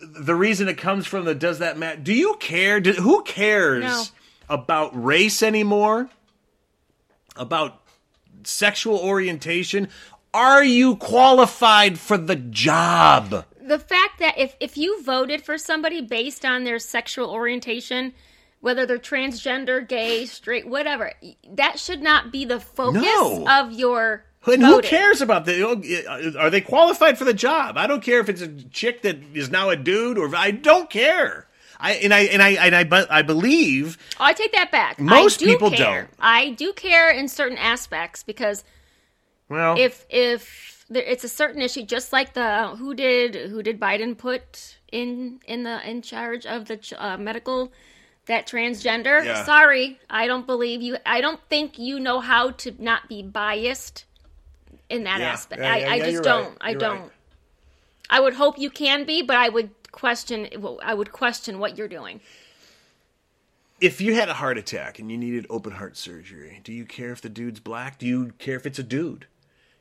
The 0.00 0.34
reason 0.34 0.68
it 0.68 0.78
comes 0.78 1.06
from 1.06 1.24
the 1.24 1.34
"Does 1.34 1.58
That 1.58 1.78
Matter"? 1.78 2.00
Do 2.00 2.12
you 2.12 2.36
care? 2.38 2.80
Do, 2.80 2.92
who 2.92 3.22
cares 3.24 3.82
No. 3.84 4.04
about 4.48 4.90
race 4.92 5.42
anymore? 5.42 6.10
About 7.34 7.82
sexual 8.44 8.98
orientation? 8.98 9.88
Are 10.32 10.62
you 10.62 10.96
qualified 10.96 11.98
for 11.98 12.18
the 12.18 12.36
job? 12.36 13.44
the 13.66 13.78
fact 13.80 14.20
that 14.20 14.38
if 14.38 14.54
if 14.60 14.76
you 14.76 15.02
voted 15.02 15.42
for 15.42 15.58
somebody 15.58 16.00
based 16.00 16.44
on 16.44 16.62
their 16.62 16.78
sexual 16.78 17.30
orientation 17.30 18.14
whether 18.60 18.86
they're 18.86 18.98
transgender 18.98 19.86
gay 19.86 20.26
straight 20.26 20.66
whatever 20.66 21.12
that 21.52 21.78
should 21.78 22.02
not 22.02 22.32
be 22.32 22.44
the 22.44 22.58
focus 22.60 23.02
No. 23.02 23.46
of 23.48 23.72
your 23.72 24.24
And 24.46 24.62
who 24.62 24.80
cares 24.80 25.20
about 25.20 25.44
the? 25.44 26.36
Are 26.38 26.50
they 26.50 26.60
qualified 26.60 27.18
for 27.18 27.24
the 27.24 27.34
job? 27.34 27.76
I 27.76 27.86
don't 27.86 28.02
care 28.02 28.20
if 28.20 28.28
it's 28.28 28.40
a 28.42 28.48
chick 28.70 29.02
that 29.02 29.16
is 29.34 29.50
now 29.50 29.70
a 29.70 29.76
dude, 29.76 30.18
or 30.18 30.34
I 30.36 30.52
don't 30.52 30.88
care. 30.88 31.48
I 31.80 31.92
and 31.94 32.14
I 32.14 32.20
and 32.20 32.40
I 32.42 32.50
and 32.50 32.74
I 32.74 32.84
but 32.84 33.10
I 33.10 33.22
believe 33.22 33.98
Oh, 34.18 34.24
I 34.24 34.32
take 34.32 34.52
that 34.52 34.70
back. 34.70 34.98
Most 35.00 35.40
do 35.40 35.46
people 35.46 35.70
care. 35.70 36.02
don't. 36.02 36.10
I 36.20 36.50
do 36.50 36.72
care 36.72 37.10
in 37.10 37.28
certain 37.28 37.58
aspects 37.58 38.22
because 38.22 38.64
well, 39.48 39.76
if 39.78 40.06
if 40.08 40.84
there, 40.88 41.02
it's 41.02 41.24
a 41.24 41.28
certain 41.28 41.60
issue, 41.60 41.82
just 41.82 42.12
like 42.12 42.32
the 42.34 42.68
who 42.78 42.94
did 42.94 43.34
who 43.50 43.62
did 43.62 43.78
Biden 43.80 44.16
put 44.16 44.76
in 44.90 45.40
in 45.46 45.64
the 45.64 45.86
in 45.88 46.02
charge 46.02 46.46
of 46.46 46.66
the 46.66 46.76
ch- 46.78 46.94
uh, 46.96 47.16
medical 47.18 47.72
that 48.26 48.46
transgender. 48.46 49.24
Yeah. 49.24 49.44
Sorry, 49.44 49.98
I 50.10 50.26
don't 50.26 50.46
believe 50.46 50.82
you. 50.82 50.96
I 51.06 51.20
don't 51.20 51.40
think 51.48 51.78
you 51.78 51.98
know 52.00 52.20
how 52.20 52.50
to 52.52 52.74
not 52.82 53.08
be 53.08 53.22
biased 53.22 54.04
in 54.88 55.04
that 55.04 55.20
Yeah. 55.20 55.30
aspect. 55.32 55.62
Yeah, 55.62 55.72
I, 55.72 55.76
yeah, 55.78 55.90
I 55.90 55.94
yeah, 55.96 56.10
just 56.10 56.22
don't. 56.22 56.48
right. 56.48 56.56
I 56.60 56.70
You're 56.70 56.78
don't. 56.80 57.00
right. 57.02 57.10
I 58.10 58.20
would 58.20 58.34
hope 58.34 58.58
you 58.58 58.70
can 58.70 59.04
be, 59.04 59.22
but 59.22 59.36
I 59.36 59.48
would 59.48 59.70
question. 59.92 60.48
I 60.82 60.94
would 60.94 61.10
question 61.12 61.58
what 61.58 61.76
you're 61.78 61.88
doing. 61.88 62.20
if 63.80 64.00
you 64.00 64.14
had 64.14 64.28
a 64.28 64.34
heart 64.34 64.56
attack 64.56 64.98
and 64.98 65.10
you 65.10 65.18
needed 65.18 65.46
open 65.50 65.72
heart 65.72 65.96
surgery, 65.96 66.60
do 66.64 66.72
you 66.72 66.84
care 66.86 67.10
if 67.12 67.20
the 67.20 67.28
dude's 67.28 67.60
black? 67.60 67.98
Do 67.98 68.06
you 68.06 68.32
care 68.38 68.56
if 68.56 68.64
it's 68.66 68.78
a 68.78 68.82
dude? 68.82 69.26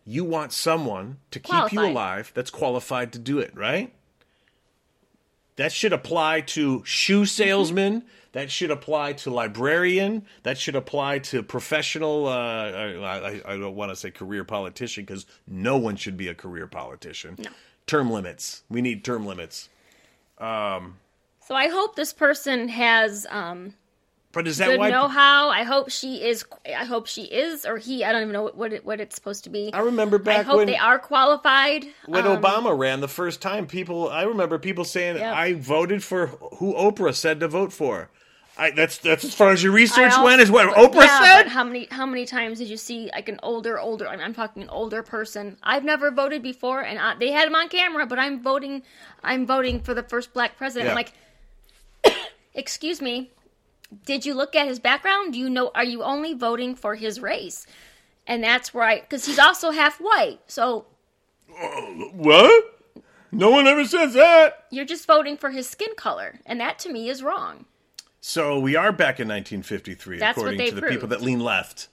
You 0.05 0.23
want 0.25 0.51
someone 0.51 1.17
to 1.31 1.39
keep 1.39 1.71
you 1.71 1.79
alive 1.81 2.31
that's 2.35 2.49
qualified 2.51 3.13
to 3.13 3.19
do 3.19 3.39
it, 3.39 3.55
right? 3.55 3.93
That 5.57 5.71
should 5.71 5.93
apply 5.93 6.41
to 6.41 6.83
shoe 6.85 7.25
salesman. 7.25 8.03
That 8.33 8.51
should 8.51 8.71
apply 8.71 9.13
to 9.13 9.29
librarian. 9.29 10.25
That 10.43 10.57
should 10.57 10.75
apply 10.75 11.19
to 11.19 11.41
professional. 11.41 12.27
Uh, 12.27 12.31
I, 12.31 13.29
I, 13.29 13.41
I 13.53 13.57
don't 13.57 13.75
want 13.75 13.91
to 13.91 13.95
say 13.95 14.11
career 14.11 14.43
politician 14.43 15.05
because 15.05 15.25
no 15.47 15.77
one 15.77 15.95
should 15.95 16.17
be 16.17 16.27
a 16.27 16.35
career 16.35 16.67
politician. 16.67 17.35
No. 17.37 17.49
Term 17.87 18.11
limits. 18.11 18.63
We 18.69 18.81
need 18.81 19.05
term 19.05 19.25
limits. 19.25 19.69
So 21.47 21.55
I 21.55 21.69
hope 21.69 21.95
this 21.95 22.11
person 22.11 22.67
has 22.69 23.25
um, 23.29 23.75
But 24.35 24.47
is 24.47 24.57
that 24.57 24.69
the 24.69 24.77
why? 24.77 24.89
know-how. 24.89 25.49
I 25.49 25.63
hope 25.63 25.89
she 25.89 26.21
is. 26.21 26.43
I 26.67 26.83
hope 26.83 27.07
she 27.07 27.23
is, 27.23 27.65
or 27.65 27.77
he. 27.77 28.03
I 28.03 28.11
don't 28.11 28.21
even 28.23 28.33
know 28.33 28.51
what 28.53 28.73
it, 28.73 28.85
what 28.85 28.99
it's 28.99 29.15
supposed 29.15 29.45
to 29.45 29.49
be. 29.49 29.73
I 29.73 29.79
remember 29.79 30.17
back. 30.19 30.39
I 30.39 30.43
hope 30.43 30.57
when 30.57 30.67
they 30.67 30.77
are 30.77 30.99
qualified. 30.99 31.85
when 32.05 32.27
Um, 32.27 32.41
Obama 32.41 32.77
ran 32.77 32.99
the 32.99 33.07
first 33.07 33.41
time. 33.41 33.65
People, 33.65 34.09
I 34.09 34.23
remember 34.23 34.59
people 34.59 34.83
saying, 34.83 35.15
Yep. 35.15 35.33
"I 35.33 35.53
voted 35.53 36.03
for 36.03 36.27
who 36.27 36.73
Oprah 36.73 37.15
said 37.15 37.39
to 37.39 37.47
vote 37.47 37.71
for." 37.71 38.09
I, 38.57 38.71
that's 38.71 38.97
that's 38.99 39.23
as 39.23 39.33
far 39.33 39.51
as 39.51 39.63
your 39.63 39.71
research 39.73 40.11
I 40.13 40.23
went. 40.23 40.41
Is 40.41 40.51
what 40.51 40.67
also- 40.67 40.89
Oprah 40.89 41.05
yeah, 41.05 41.21
said. 41.21 41.43
But 41.43 41.51
how 41.53 41.63
many 41.63 41.87
how 41.89 42.05
many 42.05 42.25
times 42.25 42.59
did 42.59 42.67
you 42.69 42.77
see 42.77 43.09
like 43.13 43.29
an 43.29 43.39
older 43.41 43.79
older? 43.79 44.07
I 44.07 44.17
mean, 44.17 44.25
I'm 44.25 44.33
talking 44.33 44.63
an 44.63 44.69
older 44.69 45.01
person. 45.01 45.57
I've 45.63 45.83
never 45.85 46.11
voted 46.11 46.41
before, 46.43 46.81
and 46.81 46.99
I, 46.99 47.15
they 47.15 47.31
had 47.31 47.47
him 47.47 47.55
on 47.55 47.69
camera. 47.69 48.05
But 48.05 48.19
I'm 48.19 48.43
voting. 48.43 48.83
I'm 49.23 49.45
voting 49.45 49.79
for 49.79 49.93
the 49.93 50.03
first 50.03 50.33
black 50.33 50.57
president. 50.57 50.89
I'm 50.89 50.95
like, 50.95 51.13
excuse 52.53 53.01
me. 53.01 53.31
Did 54.05 54.25
you 54.25 54.33
look 54.33 54.55
at 54.55 54.67
his 54.67 54.79
background? 54.79 55.33
Do 55.33 55.39
you 55.39 55.49
know? 55.49 55.71
Are 55.75 55.83
you 55.83 56.03
only 56.03 56.33
voting 56.33 56.75
for 56.75 56.95
his 56.95 57.19
race? 57.19 57.65
And 58.27 58.43
that's 58.43 58.73
right, 58.73 59.01
because 59.01 59.25
he's 59.25 59.39
also 59.39 59.71
half 59.71 59.99
white. 59.99 60.39
So 60.47 60.85
uh, 61.49 61.81
what? 62.13 62.79
No 63.31 63.49
one 63.49 63.67
ever 63.67 63.85
says 63.85 64.13
that. 64.13 64.65
you're 64.71 64.85
just 64.85 65.05
voting 65.05 65.37
for 65.37 65.51
his 65.51 65.69
skin 65.69 65.89
color, 65.97 66.39
and 66.45 66.59
that 66.59 66.79
to 66.79 66.91
me 66.91 67.09
is 67.09 67.21
wrong. 67.21 67.65
So 68.21 68.57
we 68.59 68.75
are 68.75 68.91
back 68.91 69.19
in 69.19 69.27
1953, 69.27 70.17
That's 70.17 70.37
according 70.37 70.57
to 70.57 70.75
the 70.75 70.81
people 70.81 71.07
proved. 71.07 71.11
that 71.11 71.21
lean 71.21 71.39
left. 71.41 71.89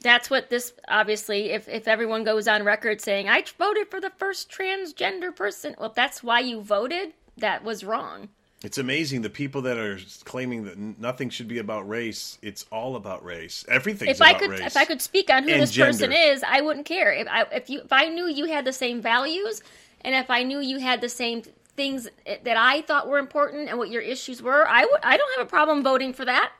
That's 0.00 0.30
what 0.30 0.50
this 0.50 0.72
obviously. 0.88 1.50
If 1.50 1.68
if 1.68 1.86
everyone 1.86 2.24
goes 2.24 2.48
on 2.48 2.64
record 2.64 3.00
saying 3.00 3.28
I 3.28 3.44
voted 3.58 3.88
for 3.88 4.00
the 4.00 4.10
first 4.10 4.50
transgender 4.50 5.34
person, 5.34 5.74
well, 5.78 5.90
if 5.90 5.94
that's 5.94 6.22
why 6.22 6.40
you 6.40 6.60
voted. 6.60 7.12
That 7.36 7.64
was 7.64 7.82
wrong. 7.82 8.28
It's 8.64 8.78
amazing 8.78 9.22
the 9.22 9.30
people 9.30 9.62
that 9.62 9.76
are 9.76 9.98
claiming 10.24 10.64
that 10.64 10.78
nothing 10.78 11.30
should 11.30 11.48
be 11.48 11.58
about 11.58 11.88
race. 11.88 12.38
It's 12.42 12.64
all 12.70 12.94
about 12.94 13.24
race. 13.24 13.64
Everything's 13.68 14.12
If 14.12 14.22
I 14.22 14.34
could, 14.34 14.50
race. 14.50 14.60
if 14.60 14.76
I 14.76 14.84
could 14.84 15.02
speak 15.02 15.30
on 15.30 15.42
who 15.42 15.50
And 15.50 15.62
this 15.62 15.76
person 15.76 16.12
is, 16.12 16.44
I 16.46 16.60
wouldn't 16.60 16.86
care. 16.86 17.12
If 17.12 17.26
I 17.28 17.42
if 17.52 17.68
you 17.68 17.80
if 17.80 17.92
I 17.92 18.06
knew 18.06 18.28
you 18.28 18.46
had 18.46 18.64
the 18.64 18.72
same 18.72 19.02
values, 19.02 19.62
and 20.02 20.14
if 20.14 20.30
I 20.30 20.44
knew 20.44 20.60
you 20.60 20.78
had 20.78 21.00
the 21.00 21.08
same 21.08 21.42
things 21.76 22.08
that 22.26 22.56
I 22.56 22.82
thought 22.82 23.08
were 23.08 23.18
important 23.18 23.68
and 23.68 23.78
what 23.78 23.90
your 23.90 24.02
issues 24.02 24.40
were, 24.40 24.66
I 24.68 24.84
would. 24.84 25.00
I 25.02 25.16
don't 25.16 25.38
have 25.38 25.46
a 25.46 25.50
problem 25.50 25.82
voting 25.82 26.12
for 26.12 26.24
that 26.24 26.52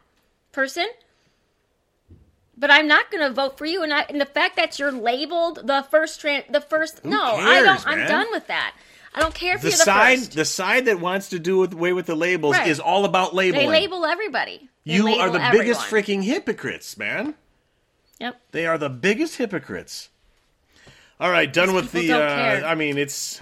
person. 0.50 0.86
But 2.56 2.70
I'm 2.70 2.86
not 2.86 3.10
going 3.10 3.26
to 3.26 3.32
vote 3.32 3.58
for 3.58 3.64
you, 3.64 3.82
and, 3.82 3.92
I, 3.92 4.02
and 4.02 4.20
the 4.20 4.26
fact 4.26 4.56
that 4.56 4.78
you're 4.78 4.92
labeled 4.92 5.66
the 5.66 5.84
first 5.90 6.20
trans, 6.20 6.44
the 6.50 6.60
first, 6.60 7.04
no, 7.04 7.20
I 7.20 7.62
don't. 7.62 7.86
I'm 7.86 8.06
done 8.06 8.26
with 8.30 8.46
that. 8.46 8.74
I 9.14 9.20
don't 9.20 9.34
care 9.34 9.54
if 9.56 9.60
the 9.62 9.68
you're 9.68 9.76
the 9.76 9.84
side, 9.84 10.18
first. 10.18 10.32
the 10.34 10.44
side 10.44 10.84
that 10.86 10.98
wants 11.00 11.28
to 11.30 11.38
do 11.38 11.62
away 11.64 11.92
with 11.92 12.06
the 12.06 12.14
labels 12.14 12.56
Right. 12.56 12.68
is 12.68 12.80
all 12.80 13.04
about 13.04 13.34
labeling. 13.34 13.66
They 13.66 13.80
label 13.80 14.06
everybody. 14.06 14.68
They 14.86 14.94
you 14.94 15.04
label 15.04 15.20
are 15.20 15.30
the 15.30 15.42
everyone. 15.42 15.66
biggest 15.66 15.80
freaking 15.82 16.22
hypocrites, 16.24 16.96
man. 16.96 17.34
Yep. 18.20 18.40
They 18.52 18.66
are 18.66 18.78
the 18.78 18.88
biggest 18.88 19.36
hypocrites. 19.36 20.08
All 21.20 21.30
right, 21.30 21.52
done 21.52 21.74
with 21.74 21.92
the. 21.92 22.12
Uh. 22.12 22.66
I 22.66 22.74
mean, 22.74 22.96
it's. 22.98 23.40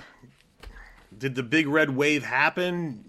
Did 1.16 1.34
the 1.34 1.42
big 1.42 1.66
red 1.68 1.90
wave 1.90 2.24
happen? 2.24 3.04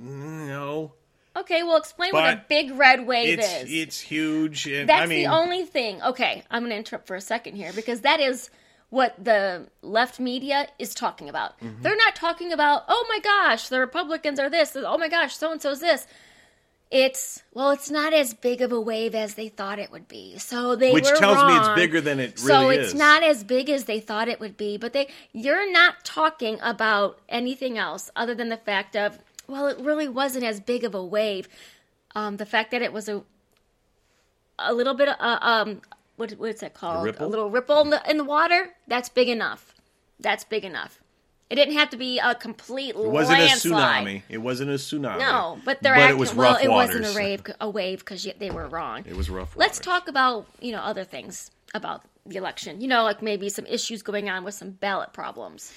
No, 0.00 0.92
Okay, 1.34 1.62
well, 1.62 1.76
explain 1.76 2.12
what 2.12 2.24
a 2.24 2.44
big 2.48 2.72
red 2.72 3.06
wave 3.06 3.38
it's 3.38 3.62
is. 3.62 3.72
it's 3.72 4.00
huge. 4.00 4.66
And, 4.66 4.86
That's 4.88 5.02
I 5.02 5.06
mean, 5.06 5.24
the 5.24 5.30
only 5.34 5.64
thing. 5.64 6.02
Okay, 6.02 6.42
I'm 6.50 6.60
going 6.62 6.70
to 6.70 6.76
interrupt 6.76 7.06
for 7.06 7.16
a 7.16 7.20
second 7.22 7.56
here 7.56 7.72
because 7.74 8.02
that 8.02 8.20
is 8.20 8.50
what 8.92 9.14
the 9.18 9.66
left 9.80 10.20
media 10.20 10.68
is 10.78 10.94
talking 10.94 11.30
about. 11.30 11.58
Mm-hmm. 11.60 11.80
They're 11.80 11.96
not 11.96 12.14
talking 12.14 12.52
about, 12.52 12.84
oh 12.88 13.06
my 13.08 13.20
gosh, 13.20 13.68
the 13.68 13.80
Republicans 13.80 14.38
are 14.38 14.50
this. 14.50 14.76
Oh 14.76 14.98
my 14.98 15.08
gosh, 15.08 15.34
so 15.34 15.50
and 15.50 15.62
so's 15.62 15.80
this. 15.80 16.06
It's 16.90 17.42
well, 17.54 17.70
it's 17.70 17.90
not 17.90 18.12
as 18.12 18.34
big 18.34 18.60
of 18.60 18.70
a 18.70 18.78
wave 18.78 19.14
as 19.14 19.32
they 19.32 19.48
thought 19.48 19.78
it 19.78 19.90
would 19.90 20.08
be. 20.08 20.36
So 20.36 20.76
they 20.76 20.92
Which 20.92 21.08
were 21.08 21.16
tells 21.16 21.38
me 21.38 21.56
it's 21.56 21.74
bigger 21.74 22.02
than 22.02 22.20
it 22.20 22.38
really 22.42 22.42
is. 22.42 22.42
So 22.42 22.68
it's 22.68 22.92
not 22.92 23.22
as 23.22 23.42
big 23.42 23.70
as 23.70 23.84
they 23.84 23.98
thought 23.98 24.28
it 24.28 24.38
would 24.40 24.58
be. 24.58 24.76
But 24.76 24.92
they, 24.92 25.08
you're 25.32 25.72
not 25.72 26.04
talking 26.04 26.58
about 26.60 27.18
anything 27.30 27.78
else 27.78 28.10
other 28.14 28.34
than 28.34 28.50
the 28.50 28.58
fact 28.58 28.94
of, 28.94 29.18
well, 29.48 29.68
it 29.68 29.78
really 29.78 30.06
wasn't 30.06 30.44
as 30.44 30.60
big 30.60 30.84
of 30.84 30.94
a 30.94 31.02
wave. 31.02 31.48
Um, 32.14 32.36
the 32.36 32.44
fact 32.44 32.70
that 32.72 32.82
it 32.82 32.92
was 32.92 33.08
a 33.08 33.22
a 34.58 34.74
little 34.74 34.92
bit 34.92 35.08
of 35.08 35.16
uh, 35.18 35.38
um 35.40 35.80
what 36.16 36.32
what's 36.32 36.60
that 36.60 36.74
called? 36.74 37.04
ripple? 37.04 37.28
little 37.28 37.50
ripple 37.50 37.80
in 37.82 37.90
the, 37.90 38.10
in 38.10 38.16
the 38.18 38.24
water. 38.24 38.70
That's 38.86 39.08
big 39.08 39.28
enough. 39.28 39.74
That's 40.20 40.44
big 40.44 40.64
enough. 40.64 40.98
It 41.50 41.56
didn't 41.56 41.74
have 41.74 41.90
to 41.90 41.96
be 41.98 42.18
a 42.18 42.34
complete 42.34 42.90
It 42.90 42.96
wasn't 42.96 43.40
landslide. 43.40 44.06
a 44.06 44.10
tsunami. 44.10 44.22
It 44.30 44.38
wasn't 44.38 44.70
a 44.70 44.74
tsunami. 44.74 45.18
No, 45.18 45.58
but 45.66 45.82
they're 45.82 45.94
but 45.94 46.00
acting, 46.02 46.16
it 46.16 46.20
was 46.20 46.34
well. 46.34 46.52
rough 46.54 46.62
It 46.64 46.70
waters. 46.70 46.96
wasn't 46.96 47.14
a 47.14 47.18
wave, 47.18 47.42
a 47.60 47.68
wave 47.68 47.98
because 47.98 48.26
they 48.38 48.50
were 48.50 48.68
wrong. 48.68 49.04
It 49.06 49.14
was 49.16 49.28
rough. 49.28 49.54
Let's 49.56 49.78
waters. 49.78 49.84
talk 50.00 50.08
about 50.08 50.46
you 50.60 50.72
know 50.72 50.80
other 50.80 51.04
things 51.04 51.50
about 51.74 52.02
the 52.24 52.36
election. 52.36 52.80
You 52.80 52.88
know, 52.88 53.02
like 53.02 53.20
maybe 53.20 53.48
some 53.50 53.66
issues 53.66 54.02
going 54.02 54.30
on 54.30 54.44
with 54.44 54.54
some 54.54 54.70
ballot 54.70 55.12
problems. 55.12 55.72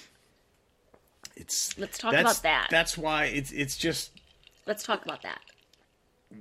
It's 1.36 1.78
Let's 1.78 1.98
talk 1.98 2.14
about 2.14 2.42
that. 2.44 2.68
That's 2.72 2.98
why 2.98 3.26
it's 3.26 3.52
it's 3.52 3.76
just 3.78 4.12
Let's 4.66 4.84
talk 4.84 5.04
about 5.04 5.24
that. 5.24 5.42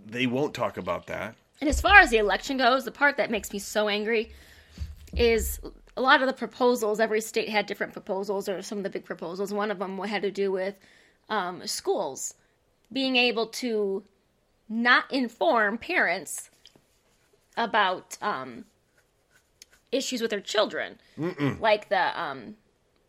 they 0.07 0.27
won't 0.27 0.55
talk 0.55 0.77
about 0.77 1.07
that. 1.09 1.35
And 1.65 1.71
as 1.71 1.81
far 1.81 1.99
as 2.01 2.11
the 2.11 2.19
election 2.19 2.59
goes, 2.59 2.85
the 2.85 2.91
part 2.91 3.17
that 3.17 3.31
makes 3.31 3.51
me 3.51 3.59
so 3.59 3.89
angry 3.89 4.31
is 5.17 5.61
a 5.97 6.03
lot 6.03 6.21
of 6.21 6.27
the 6.27 6.35
proposals. 6.35 7.01
Every 7.01 7.23
state 7.23 7.49
had 7.49 7.65
different 7.65 7.95
proposals, 7.95 8.51
or 8.51 8.61
some 8.61 8.77
of 8.77 8.85
the 8.85 8.91
big 8.91 9.07
proposals. 9.07 9.51
One 9.51 9.71
of 9.71 9.79
them 9.79 9.99
had 10.01 10.21
to 10.21 10.31
do 10.31 10.53
with 10.53 10.79
um, 11.31 11.67
schools 11.67 12.35
being 12.93 13.17
able 13.17 13.47
to 13.47 14.05
not 14.69 15.11
inform 15.11 15.79
parents 15.79 16.51
about 17.57 18.19
um, 18.21 18.67
issues 19.91 20.21
with 20.21 20.33
their 20.33 20.43
children, 20.43 20.99
like 21.61 21.89
the 21.89 22.21
um, 22.21 22.57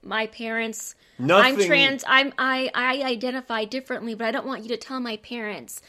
my 0.01 0.27
parents. 0.27 0.95
I'm 1.43 1.57
trans. 1.67 2.05
I'm 2.07 2.31
I 2.37 2.71
I 2.73 3.03
identify 3.03 3.65
differently, 3.65 4.15
but 4.15 4.27
I 4.27 4.31
don't 4.31 4.47
want 4.47 4.63
you 4.63 4.69
to 4.69 4.77
tell 4.77 5.01
my 5.01 5.17
parents. 5.17 5.81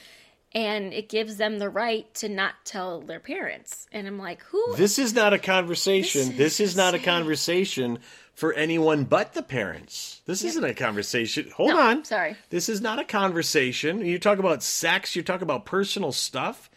And 0.56 0.94
it 0.94 1.10
gives 1.10 1.36
them 1.36 1.58
the 1.58 1.68
right 1.68 2.12
to 2.14 2.30
not 2.30 2.54
tell 2.64 3.02
their 3.02 3.20
parents. 3.20 3.86
And 3.92 4.06
I'm 4.06 4.18
like, 4.18 4.42
who? 4.44 4.74
This 4.74 4.98
is 4.98 5.12
not 5.12 5.34
a 5.34 5.38
conversation. 5.38 6.28
This 6.28 6.36
This, 6.36 6.60
is 6.60 6.70
is 6.70 6.76
not 6.76 6.94
a 6.94 6.98
conversation 6.98 7.98
for 8.32 8.54
anyone 8.54 9.04
but 9.04 9.34
the 9.34 9.42
parents. 9.42 10.22
This 10.24 10.44
isn't 10.44 10.64
a 10.64 10.72
conversation. 10.72 11.50
Hold 11.56 11.70
No, 11.70 11.78
on. 11.80 12.04
sorry. 12.06 12.36
This 12.48 12.70
is 12.70 12.80
not 12.80 12.98
a 12.98 13.04
conversation. 13.04 14.00
You 14.04 14.18
talk 14.18 14.38
about 14.38 14.62
sex, 14.62 15.14
you 15.14 15.22
talk 15.22 15.42
about 15.42 15.66
personal 15.66 16.10
stuff. 16.12 16.70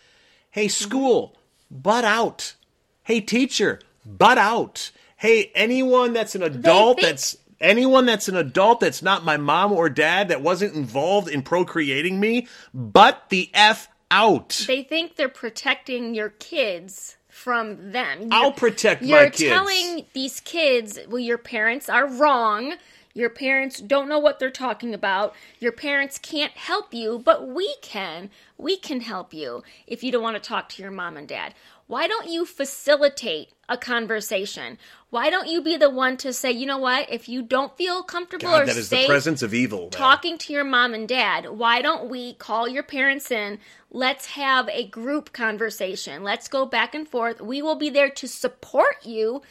Hey, 0.51 0.65
mm-hmm. 0.65 0.83
school, 0.83 1.37
butt 1.71 2.03
out. 2.03 2.55
Hey, 3.03 3.21
teacher, 3.21 3.79
butt 4.05 4.37
out. 4.37 4.91
Hey, 5.15 5.51
anyone 5.55 6.11
that's 6.11 6.35
an 6.35 6.43
adult 6.43 6.97
think- 6.97 7.07
that's 7.07 7.37
anyone 7.61 8.05
that's 8.05 8.27
an 8.27 8.35
adult 8.35 8.79
that's 8.79 9.01
not 9.01 9.23
my 9.25 9.37
mom 9.37 9.71
or 9.71 9.89
dad 9.89 10.29
that 10.29 10.41
wasn't 10.41 10.75
involved 10.75 11.27
in 11.29 11.41
procreating 11.41 12.19
me, 12.19 12.47
butt 12.73 13.25
the 13.29 13.49
F 13.53 13.87
out. 14.11 14.63
they 14.67 14.81
think 14.83 15.15
they're 15.15 15.29
protecting 15.29 16.15
your 16.15 16.29
kids 16.29 17.17
from 17.27 17.91
them. 17.91 18.27
I'll 18.31 18.45
You're- 18.45 18.55
protect 18.55 19.01
You're 19.03 19.29
telling 19.29 20.05
these 20.13 20.39
kids, 20.39 20.99
well, 21.07 21.19
your 21.19 21.37
parents 21.37 21.87
are 21.89 22.07
wrong. 22.07 22.75
Your 23.13 23.29
parents 23.29 23.79
don't 23.79 24.07
know 24.07 24.19
what 24.19 24.39
they're 24.39 24.49
talking 24.51 24.93
about. 24.93 25.35
Your 25.59 25.71
parents 25.71 26.17
can't 26.17 26.53
help 26.53 26.93
you, 26.93 27.19
but 27.23 27.47
we 27.47 27.75
can. 27.81 28.29
We 28.57 28.77
can 28.77 29.01
help 29.01 29.33
you 29.33 29.63
if 29.87 30.03
you 30.03 30.11
don't 30.11 30.23
want 30.23 30.41
to 30.41 30.47
talk 30.47 30.69
to 30.69 30.81
your 30.81 30.91
mom 30.91 31.17
and 31.17 31.27
dad. 31.27 31.53
Why 31.87 32.07
don't 32.07 32.29
you 32.29 32.45
facilitate 32.45 33.49
a 33.67 33.77
conversation? 33.77 34.77
Why 35.11 35.31
don't 35.31 35.47
you 35.47 35.61
be 35.63 35.75
the 35.75 35.89
one 35.89 36.17
to 36.17 36.33
say, 36.33 36.51
you 36.51 36.67
know 36.67 36.77
what, 36.77 37.09
if 37.09 37.27
you 37.27 37.41
don't 37.41 37.75
feel 37.75 38.03
comfortable 38.03 38.47
or 38.47 38.59
God, 38.59 38.67
that 38.67 38.77
is 38.77 38.89
the 38.89 38.97
safe 38.97 39.07
presence 39.07 39.41
of 39.41 39.55
evil. 39.55 39.81
man. 39.81 39.89
talking 39.91 40.37
to 40.37 40.53
your 40.53 40.63
mom 40.63 40.93
and 40.93 41.07
dad, 41.07 41.49
why 41.49 41.81
don't 41.81 42.09
we 42.09 42.33
call 42.35 42.67
your 42.67 42.83
parents 42.83 43.31
in? 43.31 43.57
Let's 43.89 44.27
have 44.27 44.69
a 44.69 44.87
group 44.87 45.33
conversation. 45.33 46.23
Let's 46.23 46.47
go 46.47 46.65
back 46.65 46.93
and 46.93 47.07
forth. 47.07 47.41
We 47.41 47.63
will 47.63 47.75
be 47.75 47.89
there 47.89 48.11
to 48.11 48.27
support 48.27 49.03
you 49.03 49.41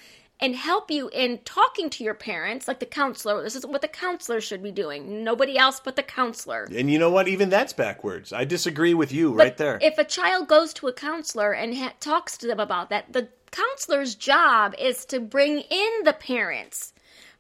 and 0.41 0.55
help 0.55 0.91
you 0.91 1.09
in 1.13 1.39
talking 1.39 1.91
to 1.91 2.05
your 2.05 2.15
parents, 2.15 2.69
like 2.69 2.79
the 2.79 2.87
counselor. 2.87 3.43
This 3.43 3.57
is 3.57 3.67
what 3.67 3.83
the 3.83 3.89
counselor 3.89 4.41
should 4.41 4.63
be 4.63 4.71
doing. 4.71 5.25
Nobody 5.25 5.59
else 5.59 5.81
but 5.81 5.97
the 5.97 6.05
counselor. 6.05 6.69
And 6.73 6.91
you 6.91 7.01
know 7.01 7.11
what? 7.11 7.27
Even 7.27 7.49
that's 7.49 7.73
backwards. 7.73 8.33
I 8.33 8.45
disagree 8.45 8.95
with 8.95 9.11
you 9.11 9.31
But 9.31 9.37
right 9.37 9.57
there. 9.57 9.79
If 9.83 9.99
a 9.99 10.05
child 10.05 10.47
goes 10.47 10.73
to 10.75 10.87
a 10.87 10.93
counselor 10.93 11.53
and 11.53 11.77
ha- 11.77 11.95
talks 11.99 12.39
to 12.39 12.47
them 12.47 12.61
about 12.61 12.91
that, 12.91 13.13
the 13.13 13.29
counselor's 13.51 14.15
job 14.15 14.75
is 14.79 15.05
to 15.07 15.21
bring 15.21 15.61
in 15.61 15.91
the 16.05 16.13
parents, 16.13 16.93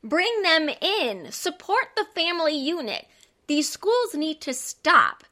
bring 0.03 0.42
them 0.42 0.68
in, 0.81 1.31
support 1.33 1.88
the 1.97 2.07
family 2.14 2.57
unit. 2.57 3.07
These 3.47 3.71
schools 3.71 4.14
need 4.14 4.40
to 4.42 4.55
stop 4.55 5.25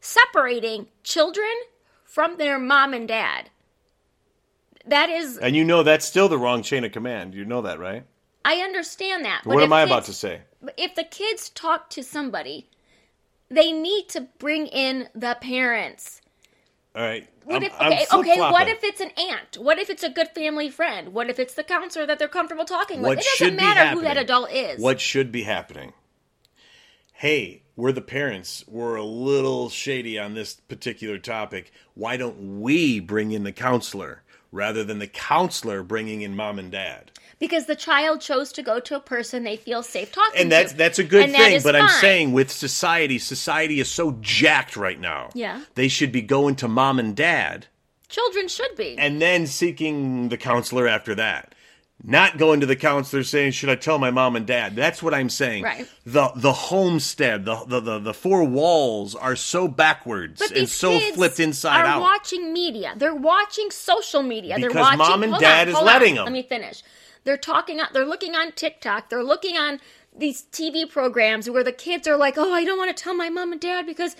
separating 0.00 0.88
children 1.02 1.50
from 2.04 2.36
their 2.36 2.58
mom 2.58 2.94
and 2.94 3.08
dad. 3.08 3.50
That 4.86 5.10
is, 5.10 5.38
and 5.38 5.56
you 5.56 5.64
know 5.64 5.82
that's 5.82 6.06
still 6.06 6.28
the 6.28 6.38
wrong 6.38 6.62
chain 6.62 6.84
of 6.84 6.92
command. 6.92 7.34
You 7.34 7.44
know 7.44 7.62
that, 7.62 7.80
right? 7.80 8.04
I 8.44 8.58
understand 8.58 9.24
that. 9.24 9.44
what 9.44 9.64
am 9.64 9.72
I 9.72 9.82
about 9.82 10.04
to 10.04 10.12
say? 10.12 10.42
if 10.76 10.94
the 10.94 11.04
kids 11.04 11.48
talk 11.48 11.90
to 11.90 12.02
somebody, 12.02 12.68
they 13.48 13.72
need 13.72 14.08
to 14.10 14.22
bring 14.38 14.66
in 14.66 15.08
the 15.14 15.36
parents. 15.40 16.20
All 16.96 17.02
right. 17.02 17.28
What 17.44 17.62
I'm- 17.62 17.64
if 17.64 17.72
okay, 17.74 18.06
okay, 18.10 18.40
what 18.40 18.68
if 18.68 18.82
it's 18.82 19.00
an 19.00 19.10
aunt? 19.10 19.58
What 19.58 19.78
if 19.78 19.90
it's 19.90 20.02
a 20.02 20.08
good 20.08 20.30
family 20.30 20.70
friend? 20.70 21.12
What 21.12 21.28
if 21.28 21.38
it's 21.38 21.54
the 21.54 21.62
counselor 21.62 22.06
that 22.06 22.18
they're 22.18 22.26
comfortable 22.26 22.64
talking 22.64 23.02
with? 23.02 23.18
It 23.18 23.26
doesn't 23.38 23.56
matter 23.56 23.94
who 23.94 24.00
that 24.02 24.16
adult 24.16 24.50
is. 24.50 24.80
What 24.80 25.00
should 25.00 25.30
be 25.30 25.42
happening? 25.42 25.92
Hey, 27.12 27.62
we're 27.76 27.92
the 27.92 28.00
parents. 28.00 28.64
We're 28.66 28.96
a 28.96 29.04
little 29.04 29.68
shady 29.68 30.18
on 30.18 30.34
this 30.34 30.54
particular 30.54 31.18
topic. 31.18 31.70
Why 31.94 32.16
don't 32.16 32.60
we 32.60 32.98
bring 32.98 33.30
in 33.30 33.44
the 33.44 33.52
counselor 33.52 34.22
rather 34.52 34.84
than 34.84 34.98
the 34.98 35.06
counselor 35.06 35.82
bringing 35.82 36.22
in 36.22 36.36
mom 36.36 36.58
and 36.58 36.70
dad? 36.70 37.10
Because 37.38 37.66
the 37.66 37.76
child 37.76 38.20
chose 38.22 38.50
to 38.52 38.62
go 38.62 38.80
to 38.80 38.96
a 38.96 39.00
person 39.00 39.44
they 39.44 39.56
feel 39.56 39.82
safe 39.82 40.10
talking 40.10 40.32
to. 40.34 40.40
And 40.40 40.52
that's 40.52 40.72
to. 40.72 40.78
that's 40.78 40.98
a 40.98 41.04
good 41.04 41.24
And 41.24 41.32
thing, 41.32 41.60
but 41.62 41.76
I'm 41.76 41.88
saying 42.00 42.32
with 42.32 42.50
society, 42.50 43.18
society 43.18 43.78
is 43.78 43.90
so 43.90 44.16
jacked 44.20 44.76
right 44.76 44.98
now. 44.98 45.30
Yeah. 45.34 45.62
They 45.74 45.88
should 45.88 46.12
be 46.12 46.22
going 46.22 46.56
to 46.56 46.68
mom 46.68 46.98
and 46.98 47.14
dad 47.14 47.66
children 48.08 48.48
should 48.48 48.74
be. 48.76 48.96
and 48.98 49.20
then 49.20 49.46
seeking 49.46 50.28
the 50.28 50.36
counselor 50.36 50.86
after 50.88 51.14
that. 51.14 51.54
Not 52.08 52.38
going 52.38 52.60
to 52.60 52.66
the 52.66 52.76
counselor 52.76 53.24
saying, 53.24 53.50
"Should 53.50 53.68
I 53.68 53.74
tell 53.74 53.98
my 53.98 54.12
mom 54.12 54.36
and 54.36 54.46
dad?" 54.46 54.76
That's 54.76 55.02
what 55.02 55.12
I'm 55.12 55.28
saying. 55.28 55.64
Right. 55.64 55.88
The 56.04 56.30
the 56.36 56.52
homestead, 56.52 57.44
the 57.44 57.64
the 57.66 57.80
the, 57.80 57.98
the 57.98 58.14
four 58.14 58.44
walls 58.44 59.16
are 59.16 59.34
so 59.34 59.66
backwards 59.66 60.38
But 60.38 60.56
and 60.56 60.68
so 60.68 61.00
flipped 61.14 61.40
inside 61.40 61.80
out. 61.80 61.86
are 61.86 61.88
out. 61.96 62.00
watching 62.02 62.52
media. 62.52 62.94
They're 62.96 63.12
watching 63.14 63.72
social 63.72 64.22
media. 64.22 64.56
They're 64.60 64.68
Because 64.70 64.84
watching. 64.84 64.98
mom 64.98 65.22
and 65.24 65.34
dad 65.40 65.68
on, 65.68 65.74
is 65.74 65.82
letting 65.82 66.14
them 66.14 66.24
Let 66.26 66.32
me 66.32 66.44
finish. 66.44 66.84
They're 67.24 67.36
talking. 67.36 67.80
They're 67.92 68.06
looking 68.06 68.36
on 68.36 68.52
TikTok. 68.52 69.10
They're 69.10 69.24
looking 69.24 69.56
on 69.56 69.80
these 70.16 70.44
TV 70.52 70.88
programs 70.88 71.50
where 71.50 71.64
the 71.64 71.72
kids 71.72 72.06
are 72.06 72.16
like, 72.16 72.34
"Oh, 72.38 72.52
I 72.52 72.64
don't 72.64 72.78
want 72.78 72.96
to 72.96 73.02
tell 73.02 73.14
my 73.14 73.30
mom 73.30 73.50
and 73.50 73.60
dad 73.60 73.84
because 73.84 74.14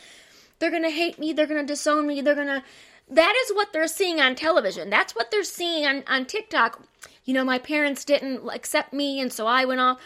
they're 0.58 0.72
gonna 0.72 0.90
hate 0.90 1.20
me. 1.20 1.32
They're 1.32 1.46
gonna 1.46 1.62
disown 1.64 2.08
me. 2.08 2.20
They're 2.20 2.34
gonna." 2.34 2.64
That 3.08 3.34
is 3.44 3.54
what 3.54 3.72
they're 3.72 3.86
seeing 3.86 4.20
on 4.20 4.34
television. 4.34 4.90
That's 4.90 5.14
what 5.14 5.30
they're 5.30 5.44
seeing 5.44 5.86
on 5.86 6.02
on 6.08 6.24
TikTok. 6.24 6.82
You 7.26 7.34
know, 7.34 7.44
my 7.44 7.58
parents 7.58 8.04
didn't 8.04 8.48
accept 8.48 8.92
me, 8.92 9.20
and 9.20 9.32
so 9.32 9.46
I 9.46 9.64
went 9.64 9.80
off. 9.80 10.00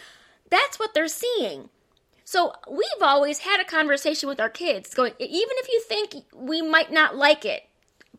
That's 0.51 0.79
what 0.79 0.95
they're 0.95 1.07
seeing. 1.07 1.69
So 2.25 2.55
we've 2.69 3.03
always 3.03 3.41
had 3.41 3.61
a 3.61 3.65
conversation 3.65 4.29
with 4.29 4.41
our 4.41 4.49
kids 4.49 4.95
going, 4.95 5.13
even 5.19 5.57
if 5.59 5.69
you 5.69 5.83
think 5.83 6.25
we 6.35 6.63
might 6.63 6.91
not 6.91 7.17
like 7.17 7.45
it, 7.45 7.69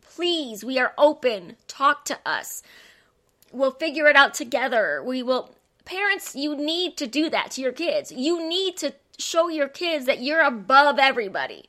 please, 0.00 0.64
we 0.64 0.78
are 0.78 0.94
open. 0.96 1.56
Talk 1.66 2.04
to 2.06 2.18
us. 2.24 2.62
We'll 3.52 3.72
figure 3.72 4.06
it 4.06 4.16
out 4.16 4.34
together. 4.34 5.02
We 5.04 5.22
will. 5.22 5.54
Parents, 5.84 6.36
you 6.36 6.54
need 6.54 6.96
to 6.98 7.08
do 7.08 7.28
that 7.30 7.50
to 7.52 7.60
your 7.60 7.72
kids. 7.72 8.12
You 8.12 8.48
need 8.48 8.76
to 8.78 8.94
show 9.18 9.48
your 9.48 9.68
kids 9.68 10.06
that 10.06 10.22
you're 10.22 10.42
above 10.42 10.98
everybody. 10.98 11.64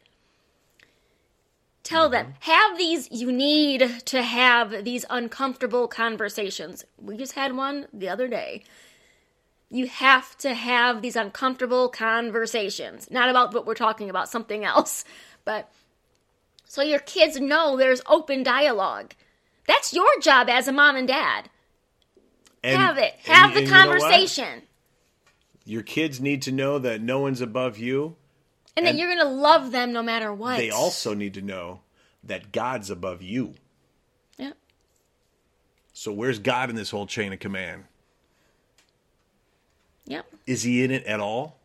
Tell 1.84 2.08
them, 2.08 2.28
mm-hmm. 2.28 2.52
have 2.52 2.78
these, 2.78 3.12
you 3.12 3.32
need 3.32 4.06
to 4.06 4.22
have 4.24 4.86
these 4.86 5.06
uncomfortable 5.10 5.90
conversations. 5.90 6.86
We 6.98 7.18
just 7.18 7.34
had 7.34 7.56
one 7.56 7.88
the 7.92 8.08
other 8.08 8.30
day. 8.30 8.64
You 9.70 9.88
have 9.88 10.38
to 10.38 10.54
have 10.54 11.02
these 11.02 11.18
uncomfortable 11.18 11.90
conversations. 11.90 13.12
Not 13.12 13.30
about 13.30 13.54
what 13.54 13.66
we're 13.66 13.74
talking 13.74 14.10
about 14.10 14.30
something 14.30 14.64
else. 14.64 15.04
But 15.46 15.70
so 16.64 16.82
your 16.82 17.00
kids 17.00 17.38
know 17.38 17.76
there's 17.76 18.02
open 18.08 18.44
dialogue. 18.44 19.14
That's 19.68 19.94
your 19.94 20.20
job 20.22 20.50
as 20.50 20.70
a 20.70 20.72
mom 20.72 20.96
and 20.96 21.08
dad. 21.08 21.50
And- 22.64 22.78
have 22.78 22.98
it. 22.98 23.16
and- 23.26 23.36
have 23.36 23.54
the 23.54 23.60
and 23.60 23.68
you 23.68 23.74
know 23.74 23.80
conversation. 23.80 24.62
Your 25.66 25.84
kids 25.84 26.22
need 26.22 26.42
to 26.44 26.52
know 26.54 26.80
that 26.80 27.02
no 27.02 27.20
one's 27.20 27.42
above 27.42 27.78
you. 27.78 28.16
And, 28.76 28.86
that 28.86 28.96
you're 28.96 29.14
gonna 29.16 29.30
love 29.30 29.72
them 29.72 29.92
no 29.94 30.02
matter 30.04 30.34
what 30.34 30.58
They 30.58 30.70
also 30.70 31.14
need 31.14 31.34
to 31.36 31.42
know 31.42 31.82
that 32.24 32.52
God's 32.52 32.90
above 32.90 33.22
you. 33.22 33.54
yeah 34.38 34.52
So 35.94 36.12
where's 36.12 36.40
God 36.40 36.70
in 36.70 36.76
this 36.76 36.92
whole 36.92 37.08
chain 37.08 37.34
of 37.34 37.40
command? 37.40 37.86
yep 40.06 40.26
Is 40.46 40.64
he 40.64 40.84
in 40.84 40.92
it 40.92 41.06
at 41.06 41.20
all? 41.20 41.58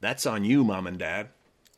That's 0.00 0.26
on 0.26 0.44
you, 0.44 0.64
mom 0.64 0.86
and 0.86 0.98
dad. 0.98 1.28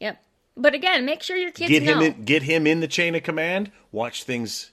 yep 0.01 0.23
but 0.57 0.75
again 0.75 1.05
make 1.05 1.23
sure 1.23 1.37
your 1.37 1.53
kids 1.53 1.71
Get 1.71 1.83
know 1.85 2.01
him 2.01 2.03
in, 2.03 2.25
get 2.25 2.42
him 2.42 2.66
in 2.66 2.81
the 2.81 2.88
chain 2.88 3.14
of 3.14 3.23
command. 3.23 3.71
Watch 3.92 4.25
things 4.25 4.73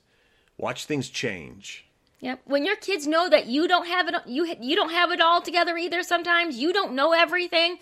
watch 0.57 0.85
things 0.85 1.09
change. 1.09 1.85
Yep. 2.21 2.41
When 2.45 2.65
your 2.65 2.77
kids 2.77 3.05
know 3.05 3.29
that 3.29 3.45
you 3.45 3.67
don't 3.67 3.85
have 3.85 4.07
it, 4.07 4.15
you 4.25 4.55
you 4.59 4.75
don't 4.75 4.89
have 4.89 5.11
it 5.11 5.21
all 5.21 5.41
together 5.41 5.77
either. 5.77 6.01
Sometimes 6.01 6.57
you 6.57 6.73
don't 6.73 6.93
know 6.93 7.11
everything. 7.11 7.77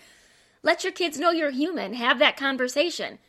Let 0.64 0.82
your 0.82 0.92
kids 0.92 1.16
know 1.18 1.30
you're 1.30 1.50
human. 1.52 1.92
Have 1.94 2.18
that 2.18 2.36
conversation. 2.36 3.20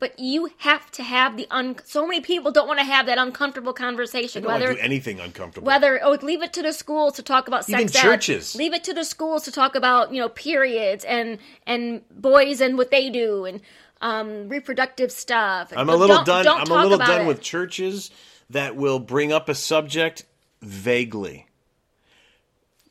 But 0.00 0.18
you 0.18 0.50
have 0.58 0.90
to 0.92 1.02
have 1.02 1.36
the 1.36 1.46
un. 1.50 1.76
So 1.84 2.06
many 2.06 2.20
people 2.22 2.50
don't 2.52 2.66
want 2.66 2.78
to 2.80 2.86
have 2.86 3.04
that 3.06 3.18
uncomfortable 3.18 3.74
conversation. 3.74 4.42
I 4.42 4.42
don't 4.44 4.50
want 4.52 4.60
Whether 4.62 4.72
to 4.74 4.78
do 4.80 4.84
anything 4.84 5.20
uncomfortable. 5.20 5.66
whether 5.66 6.00
oh 6.02 6.18
leave 6.22 6.42
it 6.42 6.52
to 6.54 6.62
the 6.62 6.72
schools 6.72 7.14
to 7.16 7.22
talk 7.22 7.48
about 7.48 7.66
sex 7.66 7.80
Even 7.82 7.96
ed. 7.96 8.02
churches. 8.02 8.54
leave 8.56 8.72
it 8.72 8.82
to 8.84 8.94
the 8.94 9.04
schools 9.04 9.42
to 9.44 9.52
talk 9.52 9.74
about 9.74 10.10
you 10.12 10.18
know 10.20 10.30
periods 10.30 11.04
and 11.04 11.38
and 11.66 12.00
boys 12.10 12.62
and 12.62 12.78
what 12.78 12.90
they 12.90 13.10
do 13.10 13.44
and 13.44 13.60
um, 14.00 14.48
reproductive 14.48 15.12
stuff. 15.12 15.70
I'm 15.76 15.90
a 15.90 15.94
little 15.96 16.16
don't- 16.16 16.26
done. 16.26 16.44
don't 16.46 16.60
I'm 16.62 16.70
a 16.70 16.82
little 16.82 16.96
done 16.98 17.20
it. 17.22 17.26
with 17.26 17.42
churches 17.42 18.10
that 18.48 18.74
will 18.76 18.98
bring 19.00 19.32
up 19.32 19.50
a 19.50 19.54
subject 19.54 20.24
vaguely. 20.62 21.46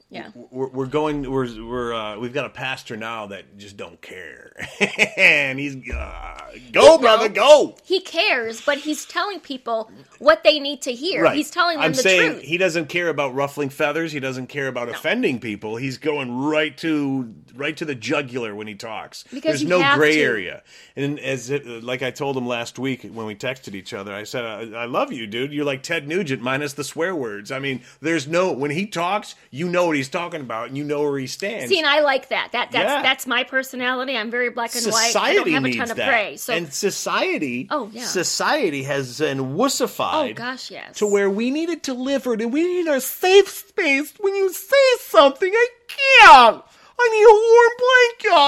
Yeah. 0.10 0.30
We're, 0.34 0.70
we're 0.70 0.86
going. 0.88 1.30
We're 1.30 1.48
we're 1.64 1.94
uh, 1.94 2.18
we've 2.18 2.34
got 2.34 2.46
a 2.46 2.50
pastor 2.50 2.98
now 2.98 3.28
that 3.28 3.58
just 3.58 3.78
don't 3.78 4.02
care, 4.02 4.54
and 5.18 5.60
he's 5.60 5.76
uh, 5.94 6.52
go 6.72 6.98
brother 6.98 7.30
go. 7.30 7.76
he 7.84 8.00
cares, 8.00 8.60
but 8.62 8.80
he's 8.80 9.06
telling 9.06 9.40
people 9.40 9.92
what 10.18 10.44
they 10.44 10.60
need 10.60 10.82
to 10.84 10.94
hear. 10.94 11.24
Right. 11.24 11.36
He's 11.38 11.52
telling 11.52 11.78
them 11.78 11.86
I'm 11.86 11.92
the 11.94 12.02
saying 12.02 12.32
truth. 12.34 12.44
he 12.44 12.58
doesn't 12.58 12.88
care 12.90 13.10
about 13.10 13.36
ruffling 13.36 13.70
feathers. 13.70 14.12
He 14.12 14.20
doesn't 14.20 14.48
care 14.48 14.68
about 14.68 14.90
offending 14.90 15.40
people. 15.40 15.76
He's 15.76 16.00
going 16.00 16.36
right 16.40 16.76
to 16.80 17.32
right 17.54 17.78
to 17.78 17.86
the 17.86 17.96
jugular 17.96 18.56
when 18.56 18.66
he 18.66 18.74
talks. 18.76 19.24
Because 19.32 19.60
There's 19.60 19.70
no 19.70 19.96
gray 19.96 20.16
to. 20.16 20.22
area. 20.22 20.64
And 20.96 21.20
as 21.20 21.52
it, 21.52 21.68
like 21.84 22.02
I 22.02 22.10
told 22.10 22.36
him 22.36 22.48
last 22.48 22.80
week 22.80 23.04
when 23.04 23.28
we 23.28 23.36
texted 23.36 23.76
each 23.76 23.94
other, 23.94 24.14
I 24.14 24.24
said, 24.24 24.44
I, 24.44 24.82
"I 24.82 24.86
love 24.86 25.12
you, 25.14 25.28
dude. 25.28 25.54
You're 25.54 25.66
like 25.66 25.84
Ted 25.84 26.08
Nugent 26.08 26.42
minus 26.42 26.74
the 26.74 26.84
swear 26.84 27.16
words. 27.16 27.52
I 27.52 27.60
mean, 27.60 27.82
there's 28.02 28.28
no 28.28 28.52
when 28.52 28.72
he 28.72 28.88
talks, 28.88 29.36
you 29.52 29.70
know 29.70 29.86
what 29.86 29.99
he's 30.00 30.10
talking 30.10 30.42
about, 30.42 30.68
and 30.70 30.78
you 30.78 30.84
know 30.84 31.02
where 31.04 31.20
he 31.20 31.28
stands. 31.28 31.70
See, 31.70 31.78
and 31.78 31.88
I 31.88 32.00
like 32.02 32.30
that. 32.30 32.50
That 32.54 32.72
that's 32.72 32.90
Yeah. 32.90 33.02
that's 33.04 33.28
my 33.28 33.44
personality. 33.44 34.18
I'm 34.18 34.32
very 34.32 34.50
black 34.50 34.76
and 34.76 34.86
white. 34.86 34.94
I 34.96 35.08
Society 35.08 35.36
don't 35.38 35.50
have 35.54 35.64
a 35.64 35.68
needs 35.68 35.78
ton 35.78 35.92
of 35.92 35.98
that, 35.98 36.10
gray. 36.10 36.38
So 36.38 36.54
and 36.54 36.74
society, 36.74 37.68
Oh, 37.70 37.90
yeah. 37.94 38.06
society 38.06 38.84
has 38.84 39.20
been 39.20 39.56
wussified 39.56 40.32
oh 40.32 40.34
gosh, 40.34 40.72
yes. 40.72 40.98
to 40.98 41.06
where 41.08 41.30
we 41.30 41.52
need 41.52 41.70
it 41.70 41.84
delivered 41.84 42.42
and 42.42 42.52
we 42.52 42.64
need 42.64 42.88
our 42.88 43.00
safe 43.00 43.48
space. 43.50 44.14
When 44.20 44.34
you 44.36 44.52
say 44.52 44.76
something, 45.02 45.52
I 45.54 45.68
can't. 45.88 46.64
I 47.02 47.10
need 47.12 47.24
a 47.24 47.38
warm 47.54 47.72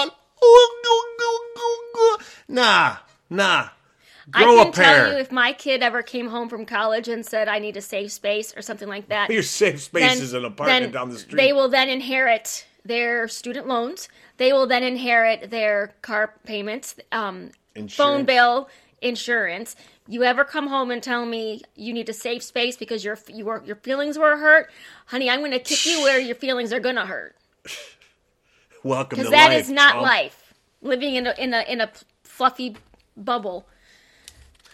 blanket. 0.09 0.17
Oh, 0.43 2.17
nah, 2.47 2.97
nah. 3.29 3.69
I 4.33 4.43
can 4.43 4.71
tell 4.71 5.11
you 5.11 5.17
if 5.19 5.31
my 5.31 5.53
kid 5.53 5.83
ever 5.83 6.01
came 6.03 6.27
home 6.27 6.49
from 6.49 6.65
college 6.65 7.07
and 7.07 7.25
said 7.25 7.47
I 7.47 7.59
need 7.59 7.77
a 7.77 7.81
safe 7.81 8.11
space 8.11 8.53
or 8.55 8.61
something 8.61 8.87
like 8.87 9.09
that. 9.09 9.29
Your 9.29 9.43
safe 9.43 9.81
space 9.81 10.03
then- 10.03 10.17
is 10.21 10.33
an 10.33 10.45
apartment 10.45 10.93
down 10.93 11.09
the 11.09 11.19
street. 11.19 11.37
They 11.37 11.53
will 11.53 11.69
then 11.69 11.89
inherit 11.89 12.65
their 12.85 13.27
student 13.27 13.67
loans. 13.67 14.09
They 14.37 14.53
will 14.53 14.67
then 14.67 14.83
inherit 14.83 15.51
their 15.51 15.93
car 16.01 16.33
payments, 16.45 16.95
um, 17.11 17.51
phone 17.89 18.25
bill, 18.25 18.69
insurance. 19.01 19.75
You 20.07 20.23
ever 20.23 20.43
come 20.43 20.67
home 20.67 20.91
and 20.91 21.01
tell 21.01 21.25
me 21.25 21.61
you 21.75 21.93
need 21.93 22.09
a 22.09 22.13
safe 22.13 22.43
space 22.43 22.75
because 22.75 23.03
your 23.03 23.17
your 23.27 23.61
your 23.65 23.75
feelings 23.77 24.17
were 24.17 24.37
hurt, 24.37 24.69
honey? 25.07 25.29
I'm 25.29 25.39
going 25.39 25.51
to 25.51 25.59
kick 25.59 25.85
you 25.85 26.01
where 26.01 26.19
your 26.19 26.35
feelings 26.35 26.73
are 26.73 26.79
going 26.79 26.95
to 26.95 27.05
hurt 27.05 27.35
Welcome 28.83 29.17
to 29.17 29.23
because 29.23 29.31
that 29.31 29.49
life, 29.49 29.59
is 29.59 29.69
not 29.69 29.93
chump. 29.93 30.03
life. 30.03 30.53
Living 30.81 31.15
in 31.15 31.27
a 31.27 31.33
in 31.37 31.53
a 31.53 31.61
in 31.61 31.81
a 31.81 31.91
fluffy 32.23 32.75
bubble. 33.15 33.67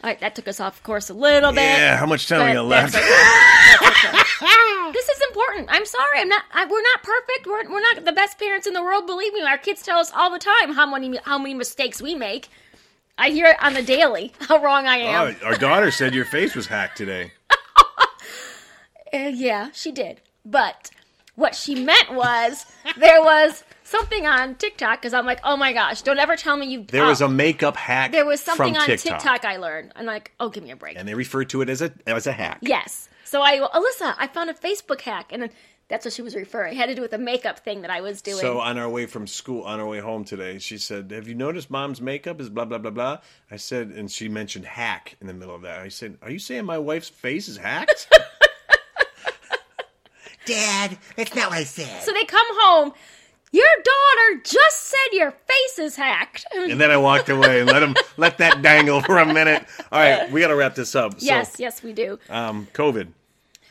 All 0.03 0.09
right, 0.09 0.19
that 0.19 0.35
took 0.35 0.47
us 0.47 0.59
off 0.59 0.83
course 0.83 1.09
a 1.09 1.13
little 1.13 1.51
bit. 1.51 1.61
Yeah, 1.61 1.97
how 1.97 2.05
much 2.05 2.27
time 2.27 2.47
we 2.47 2.53
got 2.53 2.65
left? 2.65 2.95
okay. 2.95 3.01
this 4.93 5.09
is 5.09 5.21
important. 5.29 5.69
I'm 5.71 5.85
sorry. 5.85 6.19
I'm 6.19 6.29
not. 6.29 6.43
I, 6.53 6.65
we're 6.65 6.81
not 6.81 7.01
perfect. 7.03 7.47
We're, 7.47 7.71
we're 7.71 7.81
not 7.81 8.05
the 8.05 8.11
best 8.11 8.37
parents 8.37 8.67
in 8.67 8.73
the 8.73 8.83
world. 8.83 9.07
Believe 9.07 9.33
me, 9.33 9.41
our 9.41 9.57
kids 9.57 9.81
tell 9.81 9.97
us 9.97 10.11
all 10.13 10.29
the 10.29 10.39
time 10.39 10.73
how 10.73 10.85
many 10.85 11.17
how 11.23 11.39
many 11.39 11.55
mistakes 11.55 11.99
we 12.01 12.13
make. 12.13 12.49
I 13.17 13.29
hear 13.31 13.47
it 13.47 13.57
on 13.63 13.73
the 13.73 13.81
daily 13.81 14.33
how 14.41 14.61
wrong 14.61 14.85
I 14.85 14.97
am. 14.97 15.35
Oh, 15.41 15.47
our 15.47 15.55
daughter 15.55 15.89
said 15.89 16.13
your 16.13 16.25
face 16.25 16.55
was 16.55 16.67
hacked 16.67 16.97
today. 16.97 17.31
Uh, 19.13 19.31
yeah, 19.33 19.69
she 19.71 19.89
did. 19.89 20.19
But 20.43 20.91
what 21.35 21.55
she 21.55 21.75
meant 21.75 22.11
was 22.13 22.65
there 22.97 23.21
was 23.21 23.63
something 23.87 24.25
on 24.25 24.55
TikTok 24.55 25.01
because 25.01 25.13
I'm 25.13 25.25
like, 25.25 25.39
oh 25.43 25.57
my 25.57 25.73
gosh, 25.73 26.01
don't 26.01 26.19
ever 26.19 26.35
tell 26.35 26.57
me 26.57 26.67
you. 26.67 26.83
There 26.83 27.05
was 27.05 27.21
oh, 27.21 27.25
a 27.25 27.29
makeup 27.29 27.77
hack. 27.77 28.11
there 28.11 28.25
was 28.25 28.41
something 28.41 28.73
from 28.73 28.81
on 28.81 28.87
TikTok, 28.87 29.19
TikTok 29.21 29.45
I 29.45 29.57
learned. 29.57 29.93
I'm 29.95 30.05
like, 30.05 30.31
oh, 30.39 30.49
give 30.49 30.63
me 30.63 30.71
a 30.71 30.75
break. 30.75 30.97
and 30.97 31.07
they 31.07 31.13
refer 31.13 31.43
to 31.45 31.61
it 31.61 31.69
as 31.69 31.81
a 31.81 31.91
as 32.05 32.27
a 32.27 32.31
hack. 32.31 32.59
Yes. 32.61 33.09
So 33.23 33.41
I, 33.41 33.59
Alyssa, 33.59 34.15
I 34.17 34.27
found 34.27 34.49
a 34.49 34.53
Facebook 34.53 35.01
hack, 35.01 35.31
and 35.31 35.49
That's 35.89 36.05
what 36.05 36.13
she 36.13 36.21
was 36.21 36.35
referring. 36.35 36.73
It 36.73 36.77
had 36.77 36.87
to 36.87 36.95
do 36.95 37.01
with 37.01 37.11
the 37.11 37.17
makeup 37.17 37.59
thing 37.59 37.81
that 37.81 37.89
I 37.89 38.01
was 38.01 38.21
doing. 38.21 38.39
So 38.39 38.59
on 38.59 38.77
our 38.77 38.89
way 38.89 39.05
from 39.05 39.27
school, 39.27 39.63
on 39.63 39.79
our 39.79 39.87
way 39.87 39.99
home 39.99 40.23
today, 40.25 40.59
she 40.59 40.77
said, 40.77 41.11
"Have 41.11 41.27
you 41.27 41.35
noticed 41.35 41.69
mom's 41.69 42.01
makeup 42.01 42.41
is 42.41 42.49
blah 42.49 42.65
blah 42.65 42.77
blah 42.77 42.91
blah?" 42.91 43.19
I 43.51 43.57
said, 43.57 43.89
and 43.89 44.11
she 44.11 44.27
mentioned 44.29 44.65
hack 44.65 45.15
in 45.21 45.27
the 45.27 45.33
middle 45.33 45.55
of 45.55 45.61
that. 45.63 45.79
I 45.79 45.89
said, 45.89 46.17
"Are 46.21 46.31
you 46.31 46.39
saying 46.39 46.65
my 46.65 46.77
wife's 46.77 47.09
face 47.09 47.47
is 47.47 47.57
hacked?" 47.57 48.07
Dad, 50.45 50.97
that's 51.17 51.35
not 51.35 51.49
what 51.49 51.59
I 51.59 51.63
said. 51.65 52.03
So 52.03 52.13
they 52.13 52.23
come 52.23 52.47
home. 52.61 52.93
Your 53.57 53.65
daughter 53.83 54.41
just 54.43 54.83
said 54.83 55.13
your 55.13 55.31
face 55.31 55.79
is 55.79 55.95
hacked. 55.95 56.45
and 56.55 56.79
then 56.79 56.91
I 56.91 56.97
walked 56.97 57.27
away 57.29 57.61
and 57.61 57.67
let 57.67 57.81
him 57.81 57.95
let 58.17 58.37
that 58.37 58.61
dangle 58.61 59.01
for 59.01 59.17
a 59.17 59.25
minute. 59.25 59.65
All 59.91 59.99
right, 59.99 60.31
we 60.31 60.41
got 60.41 60.49
to 60.49 60.55
wrap 60.55 60.75
this 60.75 60.93
up. 60.93 61.19
So, 61.19 61.25
yes, 61.25 61.55
yes, 61.57 61.81
we 61.81 61.91
do. 61.91 62.19
um, 62.29 62.67
COVID, 62.73 63.07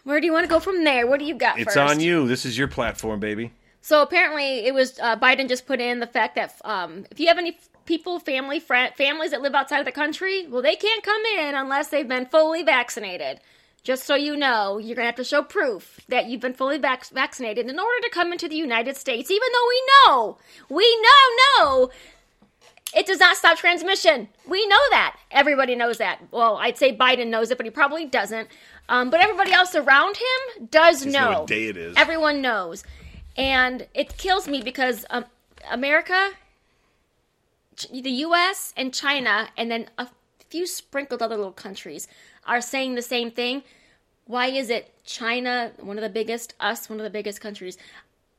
Where 0.02 0.20
do 0.20 0.26
you 0.26 0.32
want 0.32 0.42
to 0.44 0.48
go 0.48 0.58
from 0.58 0.82
there? 0.82 1.06
What 1.06 1.20
do 1.20 1.24
you 1.24 1.34
got 1.36 1.58
it's 1.60 1.74
first? 1.74 1.78
on 1.78 2.00
you. 2.00 2.26
This 2.26 2.44
is 2.44 2.58
your 2.58 2.66
platform, 2.66 3.20
baby. 3.20 3.52
So 3.80 4.02
apparently, 4.02 4.66
it 4.66 4.74
was 4.74 4.98
uh, 4.98 5.16
Biden 5.16 5.48
just 5.48 5.66
put 5.66 5.80
in 5.80 6.00
the 6.00 6.08
fact 6.08 6.34
that 6.34 6.60
um, 6.64 7.06
if 7.12 7.20
you 7.20 7.28
have 7.28 7.38
any 7.38 7.56
people, 7.84 8.18
family, 8.18 8.58
friend, 8.58 8.92
families 8.96 9.30
that 9.30 9.40
live 9.40 9.54
outside 9.54 9.78
of 9.78 9.84
the 9.86 9.92
country, 9.92 10.48
well, 10.48 10.62
they 10.62 10.74
can't 10.74 11.04
come 11.04 11.22
in 11.38 11.54
unless 11.54 11.88
they've 11.88 12.08
been 12.08 12.26
fully 12.26 12.64
vaccinated. 12.64 13.40
Just 13.86 14.02
so 14.02 14.16
you 14.16 14.36
know, 14.36 14.78
you're 14.78 14.96
gonna 14.96 15.06
have 15.06 15.14
to 15.14 15.22
show 15.22 15.42
proof 15.42 16.00
that 16.08 16.26
you've 16.26 16.40
been 16.40 16.54
fully 16.54 16.76
vac- 16.76 17.08
vaccinated 17.10 17.70
in 17.70 17.78
order 17.78 18.00
to 18.02 18.10
come 18.10 18.32
into 18.32 18.48
the 18.48 18.56
United 18.56 18.96
States. 18.96 19.30
Even 19.30 19.46
though 19.52 19.68
we 19.68 19.82
know, 19.88 20.38
we 20.68 21.02
know, 21.02 21.62
know 21.64 21.90
it 22.96 23.06
does 23.06 23.20
not 23.20 23.36
stop 23.36 23.58
transmission. 23.58 24.28
We 24.44 24.66
know 24.66 24.80
that. 24.90 25.16
Everybody 25.30 25.76
knows 25.76 25.98
that. 25.98 26.18
Well, 26.32 26.56
I'd 26.56 26.76
say 26.76 26.96
Biden 26.96 27.28
knows 27.28 27.52
it, 27.52 27.58
but 27.58 27.64
he 27.64 27.70
probably 27.70 28.06
doesn't. 28.06 28.48
Um, 28.88 29.08
but 29.08 29.20
everybody 29.20 29.52
else 29.52 29.76
around 29.76 30.16
him 30.16 30.66
does 30.68 31.06
know 31.06 31.30
know. 31.30 31.46
day 31.46 31.66
it 31.66 31.76
is. 31.76 31.94
Everyone 31.96 32.42
knows. 32.42 32.82
And 33.36 33.86
it 33.94 34.18
kills 34.18 34.48
me 34.48 34.62
because 34.62 35.06
um, 35.10 35.26
America, 35.70 36.30
Ch- 37.76 37.86
the 37.92 38.10
US, 38.10 38.74
and 38.76 38.92
China, 38.92 39.48
and 39.56 39.70
then 39.70 39.88
a 39.96 40.08
few 40.48 40.66
sprinkled 40.66 41.22
other 41.22 41.36
little 41.36 41.52
countries 41.52 42.08
are 42.46 42.60
saying 42.60 42.94
the 42.94 43.02
same 43.02 43.30
thing. 43.30 43.62
Why 44.26 44.46
is 44.46 44.70
it 44.70 44.92
China, 45.04 45.72
one 45.78 45.98
of 45.98 46.02
the 46.02 46.08
biggest, 46.10 46.54
us, 46.58 46.88
one 46.88 46.98
of 46.98 47.04
the 47.04 47.10
biggest 47.10 47.40
countries, 47.40 47.78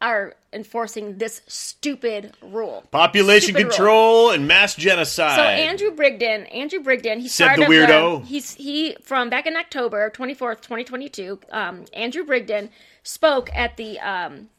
are 0.02 0.36
enforcing 0.54 1.18
this 1.18 1.42
stupid 1.48 2.34
rule? 2.42 2.84
Population 2.92 3.54
Stupid 3.56 3.64
rule. 3.64 3.70
control 3.72 4.32
and 4.32 4.48
mass 4.48 4.76
genocide. 4.76 5.38
So 5.38 5.44
Andrew 5.44 5.92
Bridgen, 5.96 6.54
Andrew 6.54 6.80
Bridgen, 6.80 7.20
he's 7.20 7.34
Said 7.34 7.56
the 7.56 7.64
weirdo. 7.64 8.24
he's 8.26 8.54
he 8.56 8.96
from 9.02 9.30
back 9.30 9.48
in 9.48 9.56
October 9.56 10.10
twenty 10.12 10.34
fourth, 10.34 10.62
twenty 10.62 10.84
twenty 10.84 11.10
two. 11.10 11.40
Um, 11.52 11.86
Andrew 11.94 12.24
Bridgen 12.24 12.70
spoke 13.04 13.50
at 13.56 13.78
the 13.78 13.98
um, 14.00 14.50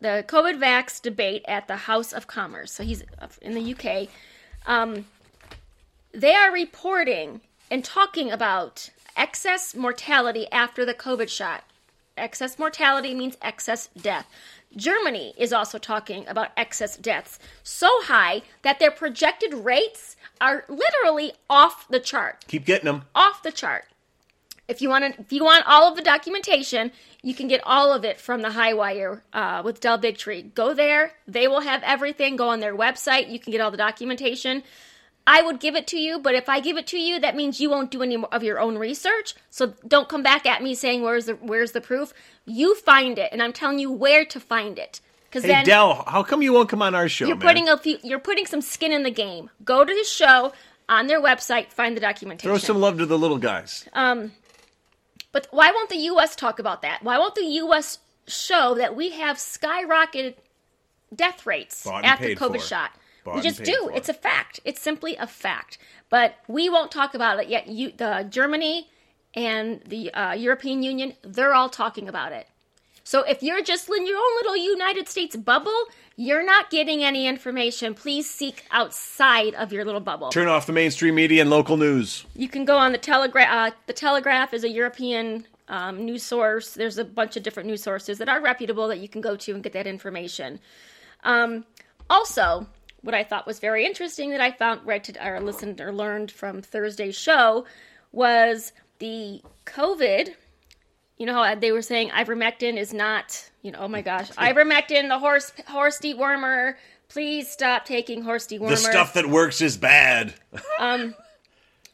the 0.00 0.24
COVID 0.28 0.58
vax 0.58 1.02
debate 1.02 1.44
at 1.48 1.68
the 1.68 1.76
House 1.76 2.12
of 2.12 2.26
Commerce. 2.26 2.72
So 2.72 2.82
he's 2.82 3.02
in 3.42 3.52
the 3.54 3.74
UK. 3.74 4.08
Um, 4.66 5.04
they 6.12 6.34
are 6.34 6.50
reporting 6.52 7.40
and 7.70 7.84
talking 7.84 8.30
about 8.30 8.88
excess 9.16 9.74
mortality 9.74 10.46
after 10.52 10.84
the 10.84 10.94
COVID 10.94 11.28
shot. 11.28 11.64
Excess 12.16 12.58
mortality 12.58 13.14
means 13.14 13.36
excess 13.42 13.88
death. 14.00 14.26
Germany 14.74 15.34
is 15.36 15.52
also 15.52 15.78
talking 15.78 16.26
about 16.28 16.50
excess 16.56 16.96
deaths 16.96 17.38
so 17.62 17.88
high 18.02 18.42
that 18.62 18.78
their 18.78 18.90
projected 18.90 19.52
rates 19.52 20.16
are 20.40 20.64
literally 20.68 21.32
off 21.48 21.86
the 21.88 22.00
chart. 22.00 22.44
Keep 22.48 22.66
getting 22.66 22.86
them. 22.86 23.02
Off 23.14 23.42
the 23.42 23.52
chart. 23.52 23.86
If 24.68 24.82
you 24.82 24.88
want 24.88 25.14
to, 25.14 25.20
if 25.20 25.32
you 25.32 25.44
want 25.44 25.64
all 25.66 25.88
of 25.88 25.96
the 25.96 26.02
documentation, 26.02 26.90
you 27.22 27.34
can 27.34 27.46
get 27.46 27.60
all 27.64 27.92
of 27.92 28.04
it 28.04 28.18
from 28.18 28.42
the 28.42 28.48
Highwire 28.48 29.20
uh, 29.32 29.62
with 29.64 29.80
Del 29.80 29.98
Bigtree. 29.98 30.54
Go 30.54 30.74
there; 30.74 31.12
they 31.28 31.46
will 31.46 31.60
have 31.60 31.82
everything. 31.84 32.34
Go 32.34 32.48
on 32.48 32.58
their 32.58 32.76
website; 32.76 33.30
you 33.30 33.38
can 33.38 33.52
get 33.52 33.60
all 33.60 33.70
the 33.70 33.76
documentation. 33.76 34.64
I 35.26 35.42
would 35.42 35.58
give 35.58 35.74
it 35.74 35.86
to 35.88 35.98
you, 35.98 36.18
but 36.20 36.34
if 36.34 36.48
I 36.48 36.60
give 36.60 36.76
it 36.76 36.86
to 36.88 36.98
you, 36.98 37.18
that 37.20 37.34
means 37.34 37.60
you 37.60 37.68
won't 37.68 37.90
do 37.90 38.02
any 38.02 38.16
of 38.30 38.42
your 38.44 38.60
own 38.60 38.78
research. 38.78 39.34
So 39.50 39.74
don't 39.86 40.08
come 40.08 40.22
back 40.22 40.46
at 40.46 40.62
me 40.62 40.74
saying 40.74 41.02
where's 41.02 41.26
the 41.26 41.34
where's 41.34 41.72
the 41.72 41.80
proof. 41.80 42.14
You 42.44 42.76
find 42.76 43.18
it, 43.18 43.30
and 43.32 43.42
I'm 43.42 43.52
telling 43.52 43.78
you 43.80 43.90
where 43.90 44.24
to 44.24 44.38
find 44.38 44.78
it. 44.78 45.00
Because 45.24 45.42
Hey 45.42 45.48
then 45.48 45.64
Del, 45.64 46.04
how 46.06 46.22
come 46.22 46.42
you 46.42 46.52
won't 46.52 46.68
come 46.68 46.80
on 46.80 46.94
our 46.94 47.08
show, 47.08 47.26
you're 47.26 47.36
man? 47.36 47.46
putting 47.46 47.68
a 47.68 47.76
few, 47.76 47.98
you're 48.04 48.20
putting 48.20 48.46
some 48.46 48.60
skin 48.60 48.92
in 48.92 49.02
the 49.02 49.10
game. 49.10 49.50
Go 49.64 49.84
to 49.84 49.92
his 49.92 50.08
show 50.08 50.52
on 50.88 51.08
their 51.08 51.20
website, 51.20 51.72
find 51.72 51.96
the 51.96 52.00
documentation. 52.00 52.48
Throw 52.48 52.58
some 52.58 52.78
love 52.80 52.98
to 52.98 53.06
the 53.06 53.18
little 53.18 53.38
guys. 53.38 53.88
Um, 53.92 54.32
But 55.32 55.48
why 55.50 55.72
won't 55.72 55.90
the 55.90 55.96
U.S. 56.12 56.36
talk 56.36 56.60
about 56.60 56.82
that? 56.82 57.02
Why 57.02 57.18
won't 57.18 57.34
the 57.34 57.44
U.S. 57.44 57.98
show 58.28 58.74
that 58.76 58.94
we 58.94 59.10
have 59.10 59.36
skyrocketed 59.38 60.36
death 61.14 61.44
rates 61.44 61.84
Bought 61.84 62.04
after 62.04 62.28
COVID 62.28 62.60
shot? 62.60 62.92
We 63.34 63.40
just 63.42 63.64
do. 63.64 63.88
for. 63.90 63.96
It's 63.96 64.08
a 64.08 64.14
fact. 64.14 64.60
It's 64.64 64.80
simply 64.80 65.16
a 65.16 65.26
fact. 65.26 65.78
But 66.08 66.36
we 66.46 66.68
won't 66.68 66.92
talk 66.92 67.14
about 67.14 67.40
it 67.40 67.48
yet. 67.48 67.66
You, 67.66 67.92
the 67.96 68.26
Germany 68.30 68.88
and 69.34 69.80
the 69.86 70.12
uh, 70.14 70.32
European 70.32 70.82
Union, 70.82 71.14
they're 71.22 71.54
all 71.54 71.68
talking 71.68 72.08
about 72.08 72.32
it. 72.32 72.46
So 73.04 73.22
if 73.22 73.40
you're 73.40 73.62
just 73.62 73.88
in 73.88 74.04
your 74.04 74.16
own 74.16 74.36
little 74.36 74.56
United 74.56 75.08
States 75.08 75.36
bubble, 75.36 75.84
you're 76.16 76.44
not 76.44 76.70
getting 76.70 77.04
any 77.04 77.28
information. 77.28 77.94
Please 77.94 78.28
seek 78.28 78.64
outside 78.72 79.54
of 79.54 79.72
your 79.72 79.84
little 79.84 80.00
bubble. 80.00 80.30
Turn 80.30 80.48
off 80.48 80.66
the 80.66 80.72
mainstream 80.72 81.14
media 81.14 81.42
and 81.42 81.48
local 81.48 81.76
news. 81.76 82.24
You 82.34 82.48
can 82.48 82.64
go 82.64 82.76
on 82.78 82.90
the 82.90 82.98
Telegraph. 82.98 83.48
Uh, 83.48 83.76
the 83.86 83.92
Telegraph 83.92 84.52
is 84.52 84.64
a 84.64 84.68
European 84.68 85.46
um, 85.68 86.04
news 86.04 86.24
source. 86.24 86.74
There's 86.74 86.98
a 86.98 87.04
bunch 87.04 87.36
of 87.36 87.44
different 87.44 87.68
news 87.68 87.82
sources 87.82 88.18
that 88.18 88.28
are 88.28 88.40
reputable 88.40 88.88
that 88.88 88.98
you 88.98 89.08
can 89.08 89.20
go 89.20 89.36
to 89.36 89.54
and 89.54 89.62
get 89.62 89.72
that 89.74 89.86
information. 89.86 90.58
Um, 91.22 91.64
also, 92.10 92.66
what 93.02 93.14
I 93.14 93.24
thought 93.24 93.46
was 93.46 93.58
very 93.58 93.84
interesting 93.84 94.30
that 94.30 94.40
I 94.40 94.50
found, 94.50 94.84
read, 94.84 95.04
to, 95.04 95.28
or 95.28 95.40
listened, 95.40 95.80
or 95.80 95.92
learned 95.92 96.30
from 96.30 96.62
Thursday's 96.62 97.16
show 97.16 97.64
was 98.12 98.72
the 98.98 99.42
COVID. 99.64 100.34
You 101.18 101.26
know 101.26 101.42
how 101.42 101.54
they 101.54 101.72
were 101.72 101.82
saying 101.82 102.10
ivermectin 102.10 102.76
is 102.76 102.92
not, 102.92 103.50
you 103.62 103.70
know, 103.72 103.78
oh 103.80 103.88
my 103.88 104.02
gosh, 104.02 104.30
ivermectin, 104.32 105.08
the 105.08 105.18
horse 105.18 105.52
horse 105.66 105.98
dewormer. 105.98 106.74
Please 107.08 107.48
stop 107.48 107.84
taking 107.84 108.22
horse 108.22 108.46
dewormer. 108.46 108.70
The 108.70 108.76
stuff 108.76 109.14
that 109.14 109.26
works 109.28 109.60
is 109.60 109.76
bad. 109.76 110.34
Um, 110.78 111.14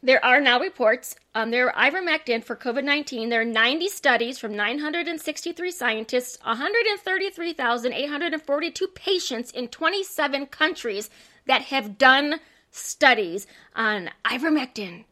There 0.05 0.23
are 0.23 0.41
now 0.41 0.59
reports. 0.59 1.15
Um, 1.33 1.49
there 1.51 1.73
are 1.73 1.89
ivermectin 1.89 2.43
for 2.43 2.57
COVID 2.57 2.83
19. 2.83 3.29
There 3.29 3.39
are 3.39 3.45
90 3.45 3.87
studies 3.87 4.37
from 4.37 4.53
963 4.53 5.71
scientists, 5.71 6.37
133,842 6.43 8.87
patients 8.87 9.49
in 9.51 9.69
27 9.69 10.47
countries 10.47 11.09
that 11.47 11.61
have 11.63 11.97
done 11.97 12.41
studies 12.69 13.47
on 13.77 14.09
ivermectin. 14.25 15.05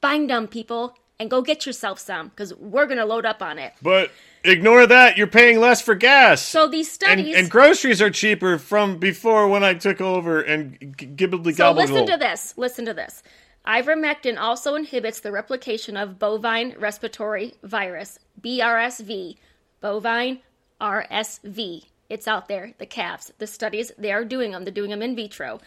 Find 0.00 0.28
them, 0.28 0.48
people, 0.48 0.96
and 1.20 1.30
go 1.30 1.40
get 1.40 1.64
yourself 1.64 2.00
some 2.00 2.30
because 2.30 2.52
we're 2.56 2.86
going 2.86 2.98
to 2.98 3.04
load 3.04 3.24
up 3.24 3.42
on 3.42 3.60
it. 3.60 3.74
But 3.80 4.10
ignore 4.42 4.88
that. 4.88 5.16
You're 5.16 5.28
paying 5.28 5.60
less 5.60 5.80
for 5.80 5.94
gas. 5.94 6.42
So 6.42 6.66
these 6.66 6.88
and, 6.88 6.94
studies. 7.20 7.36
and 7.36 7.48
groceries 7.48 8.02
are 8.02 8.10
cheaper 8.10 8.58
from 8.58 8.98
before 8.98 9.46
when 9.46 9.62
I 9.62 9.74
took 9.74 10.00
over 10.00 10.40
and 10.40 10.96
g- 10.98 11.06
gibbly 11.06 11.52
So 11.52 11.58
gobble. 11.58 11.82
listen 11.82 12.06
to 12.06 12.16
this. 12.16 12.54
Listen 12.56 12.84
to 12.86 12.94
this. 12.94 13.22
Ivermectin 13.66 14.38
also 14.38 14.74
inhibits 14.74 15.20
the 15.20 15.32
replication 15.32 15.96
of 15.96 16.18
bovine 16.18 16.74
respiratory 16.78 17.54
virus, 17.62 18.18
BRSV, 18.40 19.36
bovine 19.80 20.40
RSV. 20.80 21.84
It's 22.08 22.28
out 22.28 22.48
there, 22.48 22.74
the 22.78 22.86
calves. 22.86 23.32
The 23.38 23.46
studies, 23.46 23.92
they 23.96 24.12
are 24.12 24.24
doing 24.24 24.50
them. 24.50 24.64
They're 24.64 24.72
doing 24.72 24.90
them 24.90 25.02
in 25.02 25.14
vitro. 25.14 25.60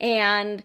And 0.00 0.64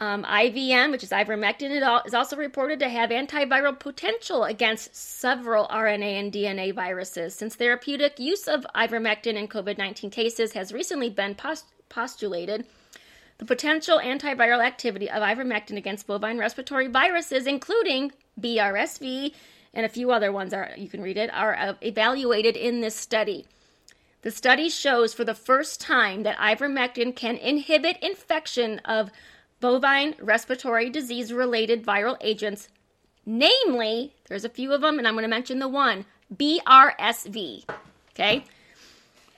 um, 0.00 0.24
IVM, 0.24 0.90
which 0.90 1.04
is 1.04 1.10
ivermectin, 1.10 1.70
is 2.06 2.14
also 2.14 2.36
reported 2.36 2.80
to 2.80 2.88
have 2.88 3.10
antiviral 3.10 3.78
potential 3.78 4.44
against 4.44 4.96
several 4.96 5.68
RNA 5.68 6.18
and 6.18 6.32
DNA 6.32 6.74
viruses. 6.74 7.34
Since 7.34 7.54
therapeutic 7.54 8.18
use 8.18 8.48
of 8.48 8.66
ivermectin 8.74 9.34
in 9.34 9.46
COVID 9.46 9.78
19 9.78 10.10
cases 10.10 10.52
has 10.54 10.72
recently 10.72 11.10
been 11.10 11.34
pos- 11.34 11.64
postulated, 11.88 12.66
the 13.40 13.46
potential 13.46 13.98
antiviral 13.98 14.62
activity 14.62 15.08
of 15.08 15.22
ivermectin 15.22 15.78
against 15.78 16.06
bovine 16.06 16.36
respiratory 16.36 16.88
viruses, 16.88 17.46
including 17.46 18.12
BRSV 18.38 19.32
and 19.72 19.86
a 19.86 19.88
few 19.88 20.10
other 20.10 20.30
ones, 20.30 20.52
are 20.52 20.72
you 20.76 20.90
can 20.90 21.00
read 21.00 21.16
it, 21.16 21.32
are 21.32 21.56
uh, 21.56 21.72
evaluated 21.80 22.54
in 22.54 22.82
this 22.82 22.94
study. 22.94 23.46
The 24.20 24.30
study 24.30 24.68
shows 24.68 25.14
for 25.14 25.24
the 25.24 25.34
first 25.34 25.80
time 25.80 26.22
that 26.24 26.36
ivermectin 26.36 27.16
can 27.16 27.36
inhibit 27.38 27.96
infection 28.02 28.78
of 28.80 29.10
bovine 29.58 30.16
respiratory 30.20 30.90
disease 30.90 31.32
related 31.32 31.82
viral 31.82 32.18
agents, 32.20 32.68
namely, 33.24 34.12
there's 34.28 34.44
a 34.44 34.50
few 34.50 34.70
of 34.74 34.82
them, 34.82 34.98
and 34.98 35.08
I'm 35.08 35.14
going 35.14 35.22
to 35.22 35.28
mention 35.28 35.60
the 35.60 35.68
one 35.68 36.04
BRSV. 36.36 37.64
Okay? 38.10 38.44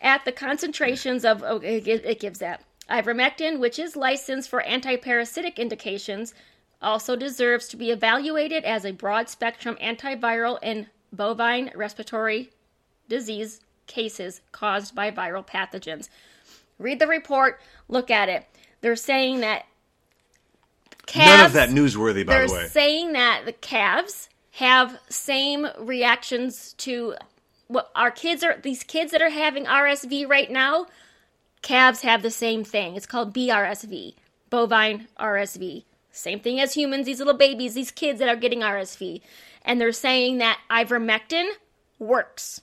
At 0.01 0.25
the 0.25 0.33
concentrations 0.33 1.25
of, 1.25 1.45
oh, 1.47 1.61
it 1.63 2.19
gives 2.19 2.41
that. 2.41 2.65
Ivermectin, 2.93 3.59
which 3.59 3.79
is 3.79 3.97
licensed 3.97 4.51
for 4.51 4.63
antiparasitic 4.63 5.57
indications, 5.57 6.35
also 6.83 7.17
deserves 7.17 7.67
to 7.69 7.77
be 7.77 7.91
evaluated 7.91 8.65
as 8.65 8.85
a 8.85 8.93
broad 8.93 9.29
spectrum 9.29 9.77
antiviral 9.83 10.59
in 10.63 10.89
bovine 11.13 11.71
respiratory 11.75 12.51
disease 13.09 13.61
cases 13.87 14.43
caused 14.53 14.95
by 14.95 15.11
viral 15.11 15.47
pathogens. 15.47 16.09
Read 16.79 16.99
the 16.99 17.07
report, 17.07 17.61
look 17.89 18.11
at 18.11 18.29
it. 18.29 18.47
They're 18.81 18.97
saying 18.97 19.41
that 19.41 19.65
calves, 21.07 21.31
None 21.31 21.47
of 21.47 21.53
that 21.55 21.71
newsworthy, 21.71 22.27
by 22.27 22.47
the 22.47 22.53
way. 22.53 22.59
they're 22.61 22.69
saying 22.69 23.13
that 23.13 23.43
the 23.47 23.53
calves 23.53 24.29
have 24.53 24.99
same 25.09 25.67
reactions 25.79 26.75
to 26.75 27.15
what 27.69 27.91
our 27.95 28.11
kids 28.11 28.43
are 28.43 28.59
these 28.63 28.83
kids 28.83 29.13
that 29.13 29.23
are 29.23 29.31
having 29.31 29.65
RSV 29.65 30.29
right 30.29 30.51
now 30.51 30.87
calves 31.63 32.03
have 32.03 32.23
the 32.23 32.31
same 32.31 32.65
thing 32.65 32.95
it's 32.95 33.07
called 33.07 33.35
BRSV 33.35 34.15
bovine 34.51 35.09
RSV 35.19 35.85
same 36.11 36.41
thing 36.41 36.61
as 36.61 36.75
humans 36.75 37.07
these 37.07 37.19
little 37.19 37.35
babies 37.35 37.75
these 37.75 37.91
kids 37.91 38.19
that 38.19 38.29
are 38.29 38.37
getting 38.37 38.61
RSV 38.61 39.21
and 39.65 39.81
they're 39.81 39.93
saying 39.93 40.39
that 40.39 40.59
ivermectin 40.71 41.49
works 41.99 42.61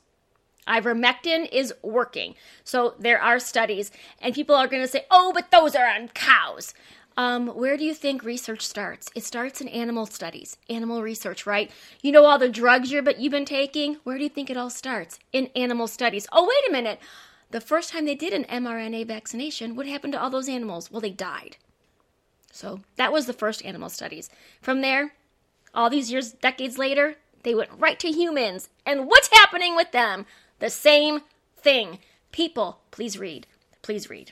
ivermectin 0.67 1.49
is 1.51 1.73
working 1.81 2.35
so 2.63 2.93
there 2.99 3.21
are 3.21 3.39
studies 3.39 3.91
and 4.21 4.35
people 4.35 4.55
are 4.55 4.67
going 4.67 4.83
to 4.83 4.87
say 4.87 5.05
oh 5.09 5.31
but 5.33 5.49
those 5.49 5.75
are 5.75 5.87
on 5.87 6.09
cows 6.09 6.73
um, 7.19 7.47
where 7.47 7.75
do 7.75 7.83
you 7.83 7.93
think 7.93 8.23
research 8.23 8.65
starts? 8.65 9.09
It 9.13 9.25
starts 9.25 9.59
in 9.59 9.67
animal 9.67 10.05
studies, 10.05 10.55
animal 10.69 11.01
research, 11.01 11.45
right? 11.45 11.69
You 12.01 12.13
know 12.13 12.23
all 12.23 12.39
the 12.39 12.47
drugs 12.47 12.93
you're, 12.93 13.01
but 13.01 13.19
you've 13.19 13.33
been 13.33 13.43
taking. 13.43 13.95
Where 14.05 14.17
do 14.17 14.23
you 14.23 14.29
think 14.29 14.49
it 14.49 14.55
all 14.55 14.69
starts? 14.69 15.19
In 15.33 15.49
animal 15.53 15.87
studies. 15.87 16.27
Oh, 16.31 16.43
wait 16.43 16.69
a 16.69 16.71
minute. 16.71 17.01
The 17.51 17.61
first 17.61 17.91
time 17.91 18.05
they 18.05 18.15
did 18.15 18.33
an 18.33 18.43
mRNA 18.45 19.07
vaccination, 19.07 19.75
what 19.75 19.87
happened 19.87 20.13
to 20.13 20.21
all 20.21 20.29
those 20.29 20.49
animals? 20.49 20.91
Well, 20.91 21.01
they 21.01 21.09
died. 21.09 21.57
So 22.51 22.81
that 22.95 23.11
was 23.11 23.25
the 23.25 23.33
first 23.33 23.65
animal 23.65 23.89
studies. 23.89 24.29
From 24.61 24.81
there, 24.81 25.13
all 25.73 25.89
these 25.89 26.11
years, 26.11 26.31
decades 26.33 26.77
later, 26.77 27.15
they 27.43 27.55
went 27.55 27.69
right 27.77 27.99
to 27.99 28.11
humans. 28.11 28.69
And 28.85 29.07
what's 29.07 29.29
happening 29.33 29.75
with 29.75 29.91
them? 29.91 30.25
The 30.59 30.69
same 30.69 31.21
thing. 31.57 31.99
People, 32.31 32.79
please 32.91 33.17
read. 33.17 33.47
Please 33.81 34.09
read. 34.09 34.31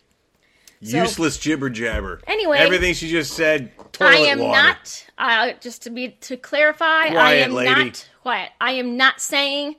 So- 0.84 0.98
Useless 0.98 1.38
jibber 1.40 1.70
jabber. 1.72 2.22
Anyway. 2.28 2.58
everything 2.60 2.94
she 2.94 3.10
just 3.10 3.34
said. 3.34 3.72
I 4.00 4.18
am 4.18 4.40
water. 4.40 4.62
not. 4.62 5.06
Uh, 5.18 5.52
just 5.60 5.82
to 5.84 5.90
be 5.90 6.10
to 6.22 6.38
clarify, 6.38 7.06
I 7.06 7.10
Quiet, 7.10 7.48
am 7.48 7.54
lady. 7.54 7.70
not 7.86 8.10
quiet. 8.22 8.52
I 8.62 8.74
am 8.74 8.96
not 8.96 9.20
saying 9.20 9.76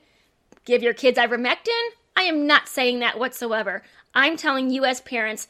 give 0.65 0.83
your 0.83 0.93
kids 0.93 1.17
ivermectin. 1.17 1.89
I 2.15 2.23
am 2.23 2.45
not 2.47 2.67
saying 2.67 2.99
that 2.99 3.17
whatsoever. 3.19 3.83
I'm 4.13 4.37
telling 4.37 4.69
you 4.69 4.85
as 4.85 5.01
parents, 5.01 5.47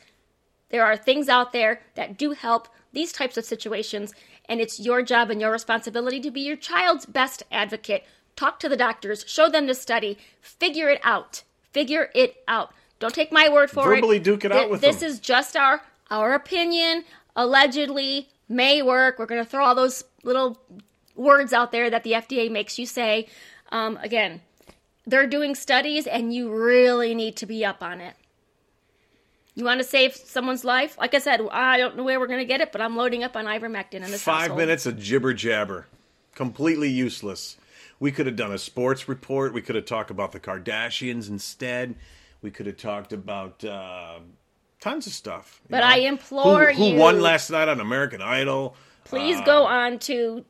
there 0.70 0.86
are 0.86 0.98
things 0.98 1.30
out 1.30 1.52
there 1.52 1.82
that 1.96 2.18
do 2.18 2.32
help 2.32 2.68
these 2.94 3.12
types 3.12 3.38
of 3.38 3.46
situations, 3.46 4.14
and 4.48 4.60
it's 4.60 4.80
your 4.80 5.02
job 5.02 5.30
and 5.30 5.40
your 5.42 5.52
responsibility 5.52 6.20
to 6.22 6.32
be 6.32 6.42
your 6.42 6.56
child's 6.58 7.06
best 7.06 7.44
advocate. 7.52 8.04
Talk 8.36 8.60
to 8.60 8.70
the 8.70 8.78
doctors, 8.78 9.26
show 9.28 9.50
them 9.50 9.68
the 9.68 9.74
study, 9.74 10.18
figure 10.42 10.90
it 10.90 11.02
out. 11.04 11.44
Figure 11.72 12.10
it 12.16 12.44
out. 12.48 12.72
Don't 13.00 13.14
take 13.14 13.32
my 13.32 13.48
word 13.48 13.70
for 13.70 13.84
Verbally 13.84 14.18
it. 14.18 14.24
duke 14.24 14.44
it 14.46 14.52
out 14.52 14.70
with 14.70 14.82
This 14.82 15.02
them. 15.02 15.10
is 15.10 15.20
just 15.20 15.56
our 15.56 15.82
our 16.10 16.34
opinion. 16.34 17.04
Allegedly 17.36 18.30
may 18.48 18.82
work. 18.82 19.20
We're 19.20 19.28
going 19.28 19.44
to 19.44 19.50
throw 19.50 19.64
all 19.64 19.76
those 19.76 20.04
little 20.24 20.60
words 21.16 21.54
out 21.54 21.72
there 21.72 21.90
that 21.90 22.04
the 22.04 22.14
FDA 22.14 22.50
makes 22.50 22.80
you 22.80 22.86
say. 22.86 23.28
Um, 23.72 23.98
again, 24.02 24.42
they're 25.10 25.28
doing 25.28 25.56
studies, 25.56 26.08
and 26.08 26.34
you 26.34 26.52
really 26.52 27.14
need 27.16 27.36
to 27.38 27.46
be 27.46 27.66
up 27.66 27.82
on 27.84 28.00
it. 28.02 28.16
You 29.56 29.66
want 29.66 29.80
to 29.80 29.84
save 29.84 30.16
someone's 30.16 30.64
life? 30.64 30.98
Like 30.98 31.14
I 31.14 31.20
said, 31.20 31.42
I 31.52 31.78
don't 31.78 31.98
know 31.98 32.04
where 32.04 32.20
we're 32.20 32.28
going 32.28 32.40
to 32.40 32.46
get 32.46 32.62
it, 32.62 32.72
but 32.72 32.82
I'm 32.82 32.96
loading 32.96 33.24
up 33.24 33.36
on 33.36 33.46
ivermectin 33.46 33.96
in 33.96 34.04
this 34.04 34.24
Five 34.24 34.42
household. 34.42 34.60
minutes 34.60 34.86
of 34.86 34.98
jibber 35.00 35.34
jabber. 35.34 35.88
Completely 36.36 36.90
useless. 36.90 37.58
We 38.00 38.12
could 38.12 38.26
have 38.28 38.38
done 38.38 38.54
a 38.54 38.58
sports 38.58 39.10
report. 39.10 39.54
We 39.54 39.62
could 39.62 39.76
have 39.76 39.86
talked 39.86 40.12
about 40.12 40.32
the 40.32 40.40
Kardashians 40.40 41.28
instead. 41.28 41.96
We 42.42 42.52
could 42.52 42.68
have 42.68 42.78
talked 42.78 43.12
about 43.12 43.66
uh, 43.66 44.20
tons 44.80 45.08
of 45.08 45.12
stuff. 45.14 45.60
But 45.70 45.80
know? 45.80 45.88
I 45.88 45.96
implore 45.98 46.72
who, 46.72 46.84
who 46.84 46.90
you- 46.92 47.00
won 47.00 47.20
last 47.20 47.50
night 47.50 47.68
on 47.68 47.82
American 47.82 48.22
Idol. 48.22 48.76
Please 49.04 49.42
go 49.42 49.66
on 49.66 50.00
to 50.00 50.46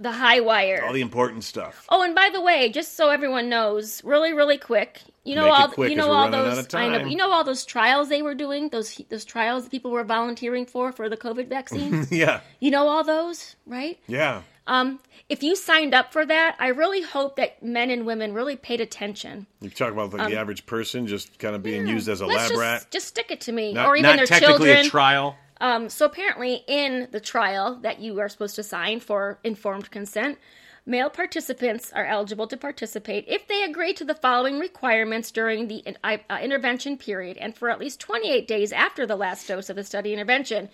the 0.00 0.10
Highwire. 0.10 0.82
All 0.82 0.92
the 0.92 1.02
important 1.02 1.44
stuff. 1.44 1.84
Oh, 1.90 2.02
and 2.02 2.14
by 2.14 2.30
the 2.32 2.40
way, 2.40 2.70
just 2.70 2.96
so 2.96 3.10
everyone 3.10 3.48
knows, 3.48 4.02
really, 4.02 4.32
really 4.32 4.58
quick, 4.58 5.02
you 5.24 5.34
know 5.34 5.44
Make 5.44 5.52
all 5.60 5.68
quick, 5.68 5.90
you 5.90 5.96
know 5.96 6.10
all 6.10 6.30
those 6.30 6.58
of 6.58 6.74
I 6.74 6.88
know 6.88 7.04
you 7.06 7.16
know 7.16 7.30
all 7.30 7.44
those 7.44 7.66
trials 7.66 8.08
they 8.08 8.22
were 8.22 8.34
doing 8.34 8.70
those 8.70 8.98
those 9.10 9.26
trials 9.26 9.68
people 9.68 9.90
were 9.90 10.02
volunteering 10.02 10.64
for 10.64 10.92
for 10.92 11.08
the 11.10 11.16
COVID 11.16 11.48
vaccine. 11.48 12.06
yeah, 12.10 12.40
you 12.58 12.70
know 12.70 12.88
all 12.88 13.04
those, 13.04 13.54
right? 13.66 13.98
yeah. 14.06 14.42
Um, 14.66 15.00
if 15.28 15.42
you 15.42 15.56
signed 15.56 15.94
up 15.94 16.12
for 16.12 16.24
that, 16.24 16.56
I 16.60 16.68
really 16.68 17.02
hope 17.02 17.36
that 17.36 17.60
men 17.62 17.90
and 17.90 18.06
women 18.06 18.32
really 18.34 18.54
paid 18.56 18.80
attention. 18.80 19.46
You 19.60 19.68
talk 19.68 19.92
about 19.92 20.12
like 20.12 20.28
the 20.30 20.36
average 20.38 20.64
person 20.64 21.06
just 21.08 21.38
kind 21.38 21.56
of 21.56 21.62
being 21.62 21.86
used 21.88 22.08
as 22.08 22.20
a 22.20 22.24
Um, 22.24 22.30
lab 22.30 22.48
just, 22.50 22.60
rat. 22.60 22.86
Just 22.90 23.08
stick 23.08 23.30
it 23.30 23.40
to 23.42 23.52
me, 23.52 23.72
Not, 23.72 23.86
or 23.86 23.96
even 23.96 24.10
not 24.10 24.16
their 24.18 24.26
technically 24.26 24.66
children. 24.68 24.86
a 24.86 24.88
trial. 24.88 25.36
Um, 25.60 25.90
so 25.90 26.06
apparently, 26.06 26.64
in 26.66 27.08
the 27.10 27.20
trial 27.20 27.76
that 27.82 28.00
you 28.00 28.18
are 28.18 28.28
supposed 28.28 28.56
to 28.56 28.62
sign 28.62 29.00
for 29.00 29.38
informed 29.44 29.90
consent, 29.90 30.38
male 30.86 31.10
participants 31.10 31.92
are 31.92 32.06
eligible 32.06 32.46
to 32.46 32.56
participate 32.56 33.24
if 33.28 33.46
they 33.46 33.62
agree 33.62 33.92
to 33.92 34.04
the 34.04 34.14
following 34.14 34.58
requirements 34.58 35.30
during 35.30 35.68
the 35.68 35.84
uh, 36.02 36.16
intervention 36.42 36.96
period 36.96 37.36
and 37.36 37.54
for 37.54 37.68
at 37.68 37.78
least 37.78 38.00
28 38.00 38.48
days 38.48 38.72
after 38.72 39.06
the 39.06 39.16
last 39.16 39.46
dose 39.46 39.68
of 39.68 39.76
the 39.76 39.84
study 39.84 40.14
intervention, 40.14 40.70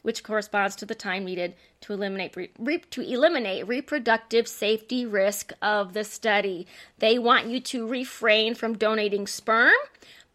which 0.00 0.24
corresponds 0.24 0.74
to 0.76 0.86
the 0.86 0.94
time 0.94 1.24
needed 1.26 1.54
to 1.82 1.92
eliminate 1.92 2.34
re- 2.58 2.78
to 2.78 3.02
eliminate 3.02 3.68
reproductive 3.68 4.48
safety 4.48 5.04
risk 5.04 5.52
of 5.60 5.92
the 5.92 6.04
study. 6.04 6.66
They 6.98 7.18
want 7.18 7.48
you 7.48 7.60
to 7.60 7.86
refrain 7.86 8.54
from 8.54 8.78
donating 8.78 9.26
sperm, 9.26 9.74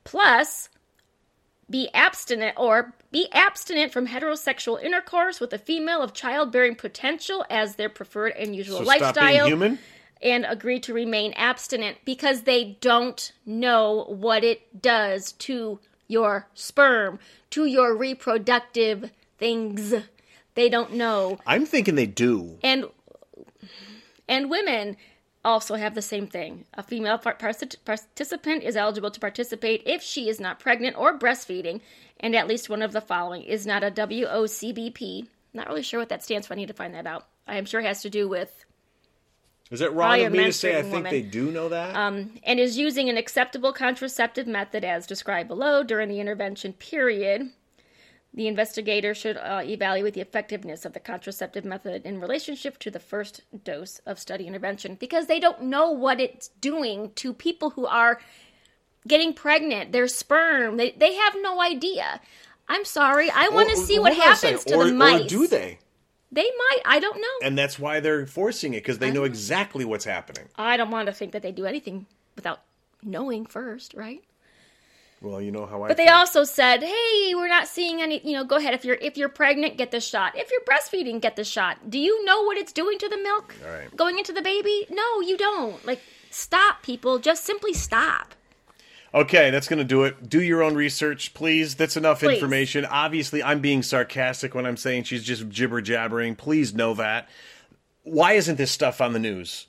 plus 0.04 0.70
be 1.70 1.90
abstinent 1.94 2.56
or 2.58 2.94
be 3.12 3.28
abstinent 3.32 3.92
from 3.92 4.08
heterosexual 4.08 4.82
intercourse 4.82 5.40
with 5.40 5.54
a 5.54 5.58
female 5.58 6.02
of 6.02 6.14
childbearing 6.14 6.76
potential 6.76 7.46
as 7.50 7.76
their 7.76 7.90
preferred 7.90 8.34
and 8.34 8.56
usual 8.56 8.80
So 8.80 8.84
lifestyle 8.84 9.78
and 10.22 10.46
agree 10.48 10.80
to 10.82 10.94
remain 10.94 11.34
abstinent 11.34 11.98
because 12.06 12.42
they 12.44 12.78
don't 12.82 13.32
know 13.46 14.06
what 14.10 14.44
it 14.44 14.82
does 14.82 15.34
to 15.34 15.80
your 16.08 16.48
sperm, 16.54 17.20
to 17.52 17.66
your 17.66 17.96
reproductive 17.96 19.12
things. 19.38 19.94
They 20.56 20.70
don't 20.70 20.94
know. 20.94 21.40
I'm 21.46 21.66
thinking 21.66 21.96
they 21.96 22.08
do. 22.08 22.58
And 22.64 22.86
and 24.28 24.50
women 24.50 24.98
also 25.48 25.76
have 25.76 25.96
the 25.96 26.02
same 26.02 26.28
thing. 26.28 26.66
A 26.74 26.84
female 26.84 27.18
par- 27.18 27.38
participant 27.38 28.64
is 28.64 28.76
eligible 28.76 29.10
to 29.12 29.20
participate 29.20 29.82
if 29.86 30.04
she 30.04 30.28
is 30.28 30.40
not 30.40 30.60
pregnant 30.60 30.98
or 30.98 31.18
breastfeeding, 31.18 31.80
and 32.20 32.36
at 32.36 32.48
least 32.48 32.70
one 32.70 32.82
of 32.82 32.92
the 32.92 33.02
following 33.02 33.44
is 33.44 33.66
not 33.66 33.84
a 33.84 33.90
WOCBP. 33.90 35.28
Not 35.54 35.68
really 35.70 35.84
sure 35.84 36.00
what 36.02 36.10
that 36.10 36.24
stands 36.24 36.48
for. 36.48 36.54
I 36.54 36.58
need 36.58 36.68
to 36.68 36.74
find 36.74 36.94
that 36.94 37.08
out. 37.08 37.28
I 37.48 37.58
am 37.58 37.66
sure 37.66 37.80
it 37.80 37.86
has 37.86 38.02
to 38.02 38.10
do 38.10 38.28
with 38.28 38.66
Is 39.72 39.80
it 39.80 39.94
wrong 39.94 40.22
of 40.22 40.34
me 40.34 40.44
to 40.44 40.54
say 40.54 40.78
I 40.78 40.82
think 40.82 40.96
woman. 40.96 41.12
they 41.12 41.22
do 41.22 41.50
know 41.50 41.70
that? 41.70 41.96
Um, 41.96 42.34
and 42.44 42.60
is 42.60 42.78
using 42.78 43.10
an 43.10 43.18
acceptable 43.18 43.72
contraceptive 43.72 44.48
method 44.48 44.84
as 44.84 45.08
described 45.08 45.48
below 45.48 45.82
during 45.82 46.10
the 46.10 46.20
intervention 46.20 46.74
period. 46.74 47.50
The 48.34 48.48
investigator 48.48 49.16
should 49.16 49.38
uh, 49.38 49.62
evaluate 49.64 50.14
the 50.14 50.22
effectiveness 50.22 50.86
of 50.86 50.94
the 50.94 51.00
contraceptive 51.00 51.66
method 51.66 52.06
in 52.06 52.20
relationship 52.20 52.78
to 52.80 52.92
the 52.92 53.00
first 53.00 53.42
dose 53.64 54.00
of 54.06 54.20
study 54.20 54.46
intervention 54.46 54.96
because 54.96 55.28
they 55.28 55.40
don't 55.40 55.64
know 55.64 55.92
what 55.92 56.20
it's 56.20 56.50
doing 56.50 57.12
to 57.16 57.34
people 57.34 57.72
who 57.72 57.88
are 57.88 58.20
getting 59.08 59.34
pregnant, 59.34 59.92
their 59.92 60.08
sperm. 60.08 60.78
They, 60.78 60.92
they 60.92 61.16
have 61.16 61.36
no 61.42 61.62
idea. 61.62 62.22
I'm 62.68 62.86
sorry. 62.86 63.32
I 63.32 63.50
want 63.50 63.70
to 63.70 63.78
see 63.78 63.98
what 63.98 64.14
hold 64.14 64.24
on 64.24 64.32
a 64.32 64.36
happens 64.36 64.64
to 64.66 64.76
or, 64.76 64.86
the 64.86 64.94
mice. 64.94 65.26
Or 65.26 65.28
do 65.28 65.48
they? 65.48 65.80
They 66.32 66.44
might. 66.44 66.80
I 66.86 67.00
don't 67.00 67.18
know. 67.18 67.48
And 67.48 67.58
that's 67.58 67.80
why 67.80 68.02
they're 68.02 68.28
forcing 68.28 68.74
it 68.74 68.84
because 68.84 69.00
they 69.00 69.12
know 69.12 69.24
exactly 69.24 69.86
what's 69.86 70.06
happening. 70.06 70.50
I 70.58 70.76
don't 70.76 70.92
want 70.92 71.08
to 71.08 71.14
think 71.14 71.32
that 71.32 71.42
they 71.42 71.54
do 71.54 71.66
anything 71.66 72.06
without 72.36 72.62
knowing 73.02 73.46
first, 73.46 73.94
right? 73.94 74.24
Well, 75.22 75.42
you 75.42 75.52
know 75.52 75.66
how 75.66 75.82
I. 75.84 75.88
But 75.88 75.98
they 75.98 76.06
feel. 76.06 76.14
also 76.14 76.44
said, 76.44 76.84
"Hey, 76.84 77.34
we're 77.34 77.48
not 77.48 77.68
seeing 77.68 78.02
any. 78.02 78.22
You 78.24 78.34
know, 78.34 78.44
go 78.44 78.58
ahead. 78.58 78.74
If 78.74 78.86
you're 78.86 78.98
if 79.02 79.18
you're 79.18 79.30
pregnant, 79.30 79.78
get 79.78 79.92
the 79.92 80.00
shot. 80.00 80.38
If 80.38 80.52
you're 80.52 80.62
breastfeeding, 80.62 81.22
get 81.22 81.36
the 81.36 81.44
shot. 81.44 81.90
Do 81.90 81.98
you 81.98 82.24
know 82.24 82.44
what 82.44 82.58
it's 82.58 82.72
doing 82.72 83.00
to 83.00 83.10
the 83.10 83.18
milk 83.18 83.56
right. 83.66 83.96
going 83.96 84.20
into 84.20 84.32
the 84.32 84.44
baby? 84.44 84.86
No, 84.92 85.22
you 85.22 85.38
don't. 85.38 85.84
Like, 85.86 86.02
stop, 86.30 86.84
people. 86.84 87.18
Just 87.18 87.46
simply 87.46 87.74
stop. 87.74 88.36
Okay, 89.14 89.50
that's 89.50 89.68
going 89.68 89.80
to 89.80 89.86
do 89.86 90.04
it. 90.04 90.30
Do 90.30 90.42
your 90.42 90.62
own 90.62 90.76
research, 90.76 91.34
please. 91.34 91.76
That's 91.76 91.98
enough 91.98 92.20
Please. 92.20 92.36
information. 92.36 92.86
Obviously, 92.86 93.42
I'm 93.42 93.62
being 93.62 93.82
sarcastic 93.82 94.54
when 94.54 94.66
I'm 94.66 94.78
saying 94.78 95.04
she's 95.04 95.24
just 95.24 95.50
jibber 95.50 95.82
jabbering. 95.82 96.36
Please 96.36 96.76
know 96.76 96.94
that. 96.96 97.30
Why 98.04 98.34
isn't 98.34 98.58
this 98.58 98.70
stuff 98.70 99.02
on 99.02 99.14
the 99.14 99.20
news? 99.20 99.68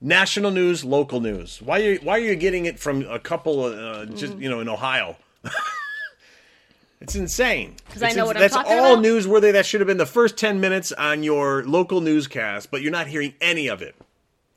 National 0.00 0.50
news, 0.50 0.84
local 0.84 1.20
news. 1.20 1.60
Why 1.62 1.80
are 1.80 1.92
you, 1.92 1.98
why 2.02 2.16
are 2.16 2.22
you 2.22 2.34
getting 2.36 2.64
it 2.64 2.78
from 2.78 3.02
a 3.08 3.18
couple, 3.18 3.64
uh, 3.64 4.06
just 4.06 4.36
you 4.38 4.48
know, 4.48 4.60
in 4.60 4.68
Ohio? 4.68 5.16
it's 7.00 7.14
insane. 7.14 7.74
'Cause 7.90 8.02
I 8.02 8.08
It's 8.08 8.16
know 8.16 8.24
what 8.26 8.36
I'm 8.36 8.40
That's 8.40 8.54
talking 8.54 8.72
all 8.78 8.94
about. 8.94 9.04
newsworthy. 9.04 9.52
That 9.52 9.66
should 9.66 9.80
have 9.80 9.86
been 9.88 9.98
the 9.98 10.06
first 10.06 10.36
ten 10.38 10.60
minutes 10.60 10.90
on 10.92 11.22
your 11.22 11.64
local 11.64 12.00
newscast, 12.00 12.70
but 12.70 12.80
you're 12.82 12.92
not 12.92 13.08
hearing 13.08 13.34
any 13.42 13.68
of 13.68 13.82
it 13.82 13.94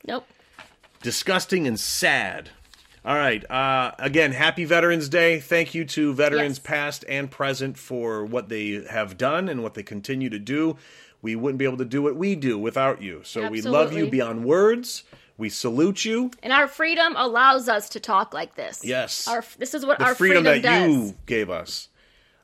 Nope. 0.06 0.26
disgusting 1.02 1.66
and 1.66 1.78
sad. 1.78 2.50
All 3.04 3.16
right. 3.16 3.44
Uh, 3.50 3.92
again, 3.98 4.32
happy 4.32 4.64
Veterans 4.64 5.10
Day. 5.10 5.38
Thank 5.40 5.74
you 5.74 5.84
to 5.84 6.14
veterans 6.14 6.56
Yes. 6.56 6.66
past 6.66 7.04
and 7.06 7.30
present 7.30 7.76
for 7.76 8.24
what 8.24 8.48
they 8.48 8.82
have 8.88 9.18
done 9.18 9.50
and 9.50 9.62
what 9.62 9.74
they 9.74 9.82
continue 9.82 10.30
to 10.30 10.38
do. 10.38 10.78
We 11.20 11.36
wouldn't 11.36 11.58
be 11.58 11.66
able 11.66 11.76
to 11.78 11.84
do 11.84 12.00
what 12.00 12.16
we 12.16 12.34
do 12.34 12.58
without 12.58 13.02
you. 13.02 13.20
So 13.24 13.48
we 13.50 13.60
love 13.60 13.92
you 13.92 14.04
Absolutely. 14.04 14.10
beyond 14.10 14.44
words. 14.46 15.04
We 15.36 15.48
salute 15.48 16.04
you. 16.04 16.30
And 16.42 16.52
our 16.52 16.68
freedom 16.68 17.14
allows 17.16 17.68
us 17.68 17.88
to 17.90 18.00
talk 18.00 18.32
like 18.32 18.54
this. 18.54 18.84
Yes. 18.84 19.26
Our, 19.26 19.44
this 19.58 19.74
is 19.74 19.84
what 19.84 19.98
The 19.98 20.04
our 20.04 20.14
freedom, 20.14 20.44
freedom, 20.44 20.62
that 20.62 20.80
does. 20.86 20.90
you 20.90 21.14
gave 21.26 21.50
us. 21.50 21.88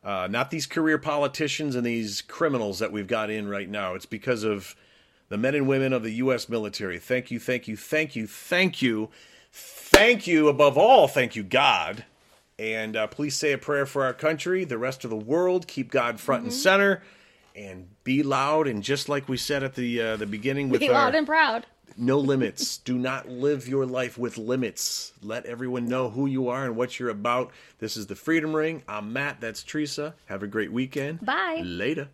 Uh, 0.02 0.26
not 0.30 0.50
these 0.50 0.66
career 0.66 0.98
politicians 0.98 1.76
and 1.76 1.84
these 1.86 2.22
criminals 2.22 2.78
that 2.80 2.90
we've 2.90 3.06
got 3.06 3.30
in 3.30 3.48
right 3.48 3.68
now. 3.68 3.94
It's 3.94 4.06
because 4.06 4.42
of 4.44 4.74
the 5.28 5.36
men 5.38 5.54
and 5.54 5.68
women 5.68 5.92
of 5.92 6.02
the 6.02 6.12
U.S. 6.14 6.48
military. 6.48 6.98
Thank 6.98 7.30
you, 7.30 7.38
thank 7.38 7.68
you, 7.68 7.76
thank 7.76 8.16
you, 8.16 8.26
thank 8.26 8.82
you, 8.82 9.10
thank 9.52 10.26
you. 10.26 10.48
Above 10.48 10.76
all, 10.78 11.06
thank 11.06 11.36
you, 11.36 11.42
God. 11.42 12.04
And 12.58 12.96
uh, 12.96 13.06
please 13.06 13.36
say 13.36 13.52
a 13.52 13.58
prayer 13.58 13.86
for 13.86 14.04
our 14.04 14.12
country, 14.12 14.64
the 14.64 14.78
rest 14.78 15.04
of 15.04 15.10
the 15.10 15.16
world. 15.16 15.66
Keep 15.66 15.90
God 15.90 16.18
front 16.18 16.40
Mm-hmm. 16.42 16.48
and 16.50 16.54
center, 16.54 17.02
and 17.54 17.88
be 18.04 18.22
loud. 18.22 18.66
And 18.66 18.82
just 18.82 19.08
like 19.08 19.28
we 19.28 19.36
said 19.36 19.62
at 19.62 19.74
the 19.76 20.00
uh, 20.00 20.16
the 20.16 20.26
beginning 20.26 20.68
with 20.70 20.80
Be 20.80 20.88
our, 20.88 20.94
loud 20.94 21.14
and 21.14 21.26
proud. 21.26 21.66
No 22.00 22.18
limits. 22.18 22.78
Do 22.78 22.98
not 22.98 23.28
live 23.28 23.68
your 23.68 23.86
life 23.86 24.16
with 24.16 24.38
limits. 24.38 25.12
Let 25.22 25.46
everyone 25.46 25.86
know 25.86 26.10
who 26.10 26.26
you 26.26 26.48
are 26.48 26.64
and 26.64 26.76
what 26.76 26.98
you're 26.98 27.10
about. 27.10 27.50
This 27.78 27.96
is 27.96 28.06
the 28.06 28.16
Freedom 28.16 28.54
Ring. 28.56 28.82
I'm 28.88 29.12
Matt. 29.12 29.40
That's 29.40 29.62
Teresa. 29.62 30.14
Have 30.26 30.42
a 30.42 30.46
great 30.46 30.72
weekend. 30.72 31.24
Bye. 31.24 31.60
Later. 31.64 32.08